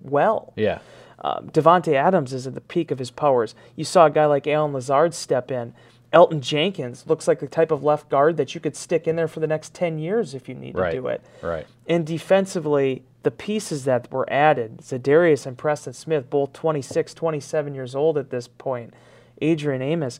well. 0.00 0.52
Yeah. 0.54 0.78
Uh, 1.18 1.40
Davante 1.40 1.94
Adams 1.94 2.32
is 2.32 2.46
at 2.46 2.54
the 2.54 2.60
peak 2.60 2.90
of 2.90 2.98
his 2.98 3.10
powers. 3.10 3.54
You 3.74 3.84
saw 3.84 4.06
a 4.06 4.10
guy 4.10 4.26
like 4.26 4.46
Allen 4.46 4.72
Lazard 4.72 5.12
step 5.12 5.50
in. 5.50 5.74
Elgton 6.12 6.40
Jenkins 6.40 7.06
looks 7.06 7.28
like 7.28 7.38
the 7.38 7.46
type 7.46 7.70
of 7.70 7.84
left 7.84 8.08
guard 8.08 8.36
that 8.36 8.54
you 8.54 8.60
could 8.60 8.74
stick 8.74 9.06
in 9.06 9.16
there 9.16 9.28
for 9.28 9.40
the 9.40 9.46
next 9.46 9.74
10 9.74 9.98
years 9.98 10.34
if 10.34 10.48
you 10.48 10.54
need 10.54 10.74
right. 10.74 10.90
to 10.90 10.96
do 10.96 11.06
it. 11.06 11.22
Right. 11.40 11.66
And 11.86 12.04
defensively, 12.04 13.04
the 13.22 13.30
pieces 13.30 13.84
that 13.84 14.10
were 14.10 14.30
added, 14.30 14.78
Za'Darius 14.78 15.46
and 15.46 15.56
Preston 15.56 15.92
Smith, 15.92 16.28
both 16.28 16.52
26, 16.52 17.14
27 17.14 17.74
years 17.74 17.94
old 17.94 18.18
at 18.18 18.30
this 18.30 18.48
point, 18.48 18.94
Adrian 19.40 19.82
Amos. 19.82 20.18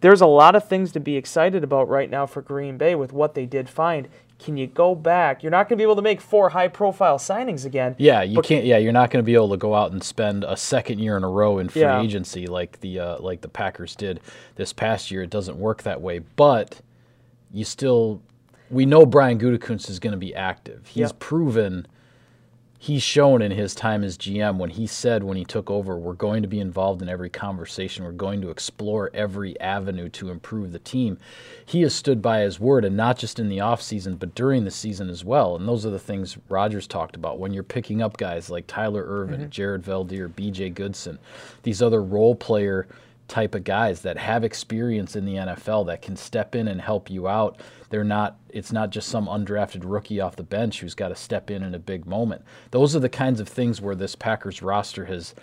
There's 0.00 0.20
a 0.20 0.26
lot 0.26 0.54
of 0.54 0.68
things 0.68 0.92
to 0.92 1.00
be 1.00 1.16
excited 1.16 1.64
about 1.64 1.88
right 1.88 2.10
now 2.10 2.26
for 2.26 2.42
Green 2.42 2.76
Bay 2.76 2.94
with 2.94 3.12
what 3.12 3.34
they 3.34 3.46
did 3.46 3.68
find. 3.68 4.08
Can 4.44 4.58
you 4.58 4.66
go 4.66 4.94
back? 4.94 5.42
You're 5.42 5.50
not 5.50 5.70
going 5.70 5.78
to 5.78 5.80
be 5.80 5.84
able 5.84 5.96
to 5.96 6.02
make 6.02 6.20
four 6.20 6.50
high 6.50 6.68
profile 6.68 7.16
signings 7.18 7.64
again. 7.64 7.94
Yeah, 7.96 8.22
you 8.22 8.42
can't. 8.42 8.66
Yeah, 8.66 8.76
you're 8.76 8.92
not 8.92 9.10
going 9.10 9.22
to 9.22 9.26
be 9.26 9.32
able 9.34 9.48
to 9.48 9.56
go 9.56 9.74
out 9.74 9.90
and 9.92 10.04
spend 10.04 10.44
a 10.44 10.54
second 10.54 10.98
year 10.98 11.16
in 11.16 11.24
a 11.24 11.28
row 11.30 11.58
in 11.58 11.70
free 11.70 11.80
Yeah. 11.80 12.02
agency 12.02 12.46
like 12.46 12.80
the 12.80 13.00
uh, 13.00 13.18
like 13.20 13.40
the 13.40 13.48
Packers 13.48 13.96
did 13.96 14.20
this 14.56 14.74
past 14.74 15.10
year. 15.10 15.22
It 15.22 15.30
doesn't 15.30 15.56
work 15.56 15.82
that 15.84 16.02
way. 16.02 16.18
But 16.18 16.82
you 17.54 17.64
still, 17.64 18.20
we 18.68 18.84
know 18.84 19.06
Brian 19.06 19.38
Gutekunst 19.38 19.88
is 19.88 19.98
going 19.98 20.10
to 20.12 20.18
be 20.18 20.34
active. 20.34 20.88
He's 20.88 21.08
Yep. 21.08 21.18
proven. 21.20 21.86
He's 22.84 23.02
shown 23.02 23.40
in 23.40 23.50
his 23.50 23.74
time 23.74 24.04
as 24.04 24.18
GM 24.18 24.58
when 24.58 24.68
he 24.68 24.86
said 24.86 25.24
when 25.24 25.38
he 25.38 25.44
took 25.46 25.70
over, 25.70 25.96
we're 25.96 26.12
going 26.12 26.42
to 26.42 26.48
be 26.48 26.60
involved 26.60 27.00
in 27.00 27.08
every 27.08 27.30
conversation. 27.30 28.04
We're 28.04 28.12
going 28.12 28.42
to 28.42 28.50
explore 28.50 29.10
every 29.14 29.58
avenue 29.58 30.10
to 30.10 30.28
improve 30.28 30.70
the 30.70 30.78
team. 30.78 31.16
He 31.64 31.80
has 31.80 31.94
stood 31.94 32.20
by 32.20 32.40
his 32.40 32.60
word, 32.60 32.84
and 32.84 32.94
not 32.94 33.16
just 33.16 33.38
in 33.38 33.48
the 33.48 33.56
offseason, 33.56 34.18
but 34.18 34.34
during 34.34 34.64
the 34.64 34.70
season 34.70 35.08
as 35.08 35.24
well. 35.24 35.56
And 35.56 35.66
those 35.66 35.86
are 35.86 35.90
the 35.90 35.98
things 35.98 36.36
Rodgers 36.50 36.86
talked 36.86 37.16
about 37.16 37.38
when 37.38 37.54
you're 37.54 37.62
picking 37.62 38.02
up 38.02 38.18
guys 38.18 38.50
like 38.50 38.66
Tyler 38.66 39.02
Ervin, 39.02 39.40
mm-hmm. 39.40 39.48
Jared 39.48 39.82
Veldheer, 39.82 40.28
BJ 40.28 40.74
Goodson, 40.74 41.18
these 41.62 41.80
other 41.80 42.02
role 42.02 42.34
player 42.34 42.86
type 43.28 43.54
of 43.54 43.64
guys 43.64 44.02
that 44.02 44.18
have 44.18 44.44
experience 44.44 45.16
in 45.16 45.24
the 45.24 45.34
NFL 45.34 45.86
that 45.86 46.02
can 46.02 46.16
step 46.16 46.54
in 46.54 46.68
and 46.68 46.80
help 46.80 47.10
you 47.10 47.26
out. 47.26 47.60
They're 47.90 48.04
not 48.04 48.38
it's 48.50 48.72
not 48.72 48.90
just 48.90 49.08
some 49.08 49.26
undrafted 49.26 49.82
rookie 49.84 50.20
off 50.20 50.36
the 50.36 50.42
bench 50.42 50.80
who's 50.80 50.94
got 50.94 51.08
to 51.08 51.16
step 51.16 51.50
in 51.50 51.62
in 51.62 51.74
a 51.74 51.78
big 51.78 52.06
moment. 52.06 52.42
Those 52.70 52.94
are 52.94 53.00
the 53.00 53.08
kinds 53.08 53.40
of 53.40 53.48
things 53.48 53.80
where 53.80 53.94
this 53.94 54.14
Packers 54.14 54.62
roster 54.62 55.06
has 55.06 55.34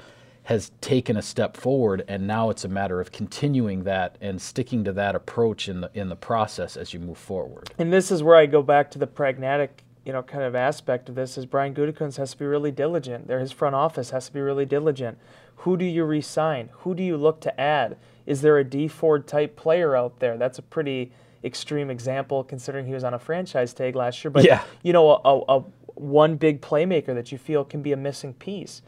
has 0.43 0.71
taken 0.81 1.17
a 1.17 1.21
step 1.21 1.55
forward 1.55 2.03
and 2.07 2.25
now 2.25 2.49
it's 2.49 2.65
a 2.65 2.67
matter 2.67 2.99
of 2.99 3.11
continuing 3.11 3.83
that 3.83 4.17
and 4.21 4.41
sticking 4.41 4.83
to 4.83 4.91
that 4.93 5.15
approach 5.15 5.67
in 5.67 5.81
the 5.81 5.91
in 5.93 6.09
the 6.09 6.15
process 6.15 6.77
as 6.77 6.93
you 6.93 6.99
move 6.99 7.17
forward. 7.17 7.69
And 7.77 7.91
this 7.91 8.11
is 8.11 8.21
where 8.21 8.35
I 8.35 8.45
go 8.45 8.61
back 8.61 8.91
to 8.91 8.99
the 8.99 9.07
pragmatic 9.07 9.83
you 10.05 10.11
know, 10.11 10.23
kind 10.23 10.43
of 10.43 10.55
aspect 10.55 11.09
of 11.09 11.15
this 11.15 11.37
is 11.37 11.45
Brian 11.45 11.73
Gutekunst 11.73 12.17
has 12.17 12.31
to 12.31 12.37
be 12.37 12.45
really 12.45 12.71
diligent. 12.71 13.27
There, 13.27 13.39
his 13.39 13.51
front 13.51 13.75
office 13.75 14.09
has 14.09 14.27
to 14.27 14.33
be 14.33 14.41
really 14.41 14.65
diligent. 14.65 15.17
Who 15.57 15.77
do 15.77 15.85
you 15.85 16.03
resign? 16.05 16.69
Who 16.79 16.95
do 16.95 17.03
you 17.03 17.17
look 17.17 17.39
to 17.41 17.61
add? 17.61 17.97
Is 18.25 18.41
there 18.41 18.57
a 18.57 18.63
Dee 18.63 18.87
Ford 18.87 19.27
type 19.27 19.55
player 19.55 19.95
out 19.95 20.19
there? 20.19 20.37
That's 20.37 20.57
a 20.57 20.63
pretty 20.63 21.11
extreme 21.43 21.89
example 21.89 22.43
considering 22.43 22.87
he 22.87 22.93
was 22.93 23.03
on 23.03 23.13
a 23.13 23.19
franchise 23.19 23.73
tag 23.73 23.95
last 23.95 24.23
year. 24.23 24.31
But 24.31 24.43
yeah. 24.43 24.63
you 24.81 24.91
know, 24.91 25.09
a, 25.11 25.19
a, 25.23 25.59
a 25.59 25.63
one 25.95 26.35
big 26.35 26.61
playmaker 26.61 27.13
that 27.13 27.31
you 27.31 27.37
feel 27.37 27.63
can 27.63 27.81
be 27.81 27.91
a 27.91 27.97
missing 27.97 28.33
piece. 28.33 28.81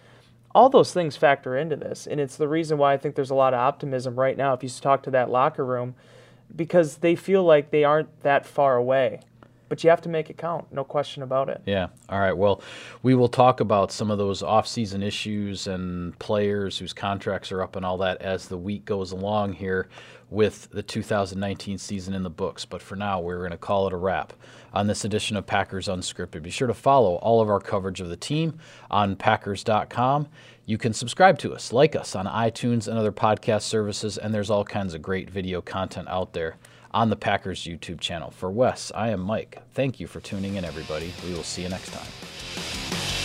All 0.55 0.69
those 0.69 0.93
things 0.93 1.17
factor 1.17 1.57
into 1.57 1.75
this, 1.75 2.05
and 2.05 2.19
it's 2.19 2.37
the 2.37 2.47
reason 2.47 2.77
why 2.77 2.93
I 2.93 2.97
think 2.97 3.15
there's 3.15 3.31
a 3.31 3.35
lot 3.35 3.55
of 3.55 3.59
optimism 3.59 4.19
right 4.19 4.37
now. 4.37 4.53
If 4.53 4.61
you 4.61 4.69
talk 4.69 5.01
to 5.03 5.11
that 5.11 5.31
locker 5.31 5.65
room, 5.65 5.95
because 6.55 6.97
they 6.97 7.15
feel 7.15 7.43
like 7.43 7.71
they 7.71 7.83
aren't 7.83 8.21
that 8.21 8.45
far 8.45 8.75
away 8.77 9.21
but 9.73 9.83
you 9.83 9.89
have 9.89 10.01
to 10.01 10.09
make 10.09 10.29
it 10.29 10.37
count, 10.37 10.71
no 10.71 10.83
question 10.83 11.23
about 11.23 11.49
it. 11.49 11.59
Yeah. 11.65 11.87
All 12.07 12.19
right. 12.19 12.37
Well, 12.37 12.61
we 13.01 13.15
will 13.15 13.27
talk 13.27 13.59
about 13.59 13.91
some 13.91 14.11
of 14.11 14.19
those 14.19 14.43
off-season 14.43 15.01
issues 15.01 15.65
and 15.65 16.19
players 16.19 16.77
whose 16.77 16.93
contracts 16.93 17.51
are 17.51 17.59
up 17.59 17.75
and 17.75 17.83
all 17.83 17.97
that 17.97 18.21
as 18.21 18.47
the 18.47 18.57
week 18.59 18.85
goes 18.85 19.11
along 19.11 19.53
here 19.53 19.89
with 20.29 20.69
the 20.69 20.83
2019 20.83 21.79
season 21.79 22.13
in 22.13 22.21
the 22.21 22.29
books. 22.29 22.65
But 22.65 22.83
for 22.83 22.95
now, 22.95 23.19
we're 23.19 23.39
going 23.39 23.49
to 23.49 23.57
call 23.57 23.87
it 23.87 23.93
a 23.93 23.97
wrap 23.97 24.33
on 24.73 24.85
this 24.85 25.05
edition 25.05 25.37
of 25.37 25.47
Packers 25.47 25.87
Unscripted. 25.87 26.43
Be 26.43 26.51
sure 26.51 26.67
to 26.67 26.75
follow 26.75 27.15
all 27.15 27.41
of 27.41 27.49
our 27.49 27.59
coverage 27.59 27.99
of 27.99 28.09
the 28.09 28.15
team 28.15 28.59
on 28.91 29.15
Packers.com. 29.15 30.27
You 30.67 30.77
can 30.77 30.93
subscribe 30.93 31.39
to 31.39 31.55
us, 31.55 31.73
like 31.73 31.95
us 31.95 32.15
on 32.15 32.27
iTunes 32.27 32.87
and 32.87 32.95
other 32.95 33.11
podcast 33.11 33.63
services, 33.63 34.19
and 34.19 34.35
there's 34.35 34.51
all 34.51 34.65
kinds 34.65 34.93
of 34.93 35.01
great 35.01 35.31
video 35.31 35.61
content 35.61 36.09
out 36.09 36.33
there 36.33 36.57
on 36.93 37.09
the 37.09 37.15
Packers 37.15 37.63
YouTube 37.63 37.99
channel. 37.99 38.31
For 38.31 38.51
Wes, 38.51 38.91
I 38.95 39.09
am 39.09 39.21
Mike. 39.21 39.61
Thank 39.73 39.99
you 39.99 40.07
for 40.07 40.19
tuning 40.19 40.55
in, 40.55 40.65
everybody. 40.65 41.13
We 41.25 41.33
will 41.33 41.43
see 41.43 41.63
you 41.63 41.69
next 41.69 41.91
time. 41.91 43.22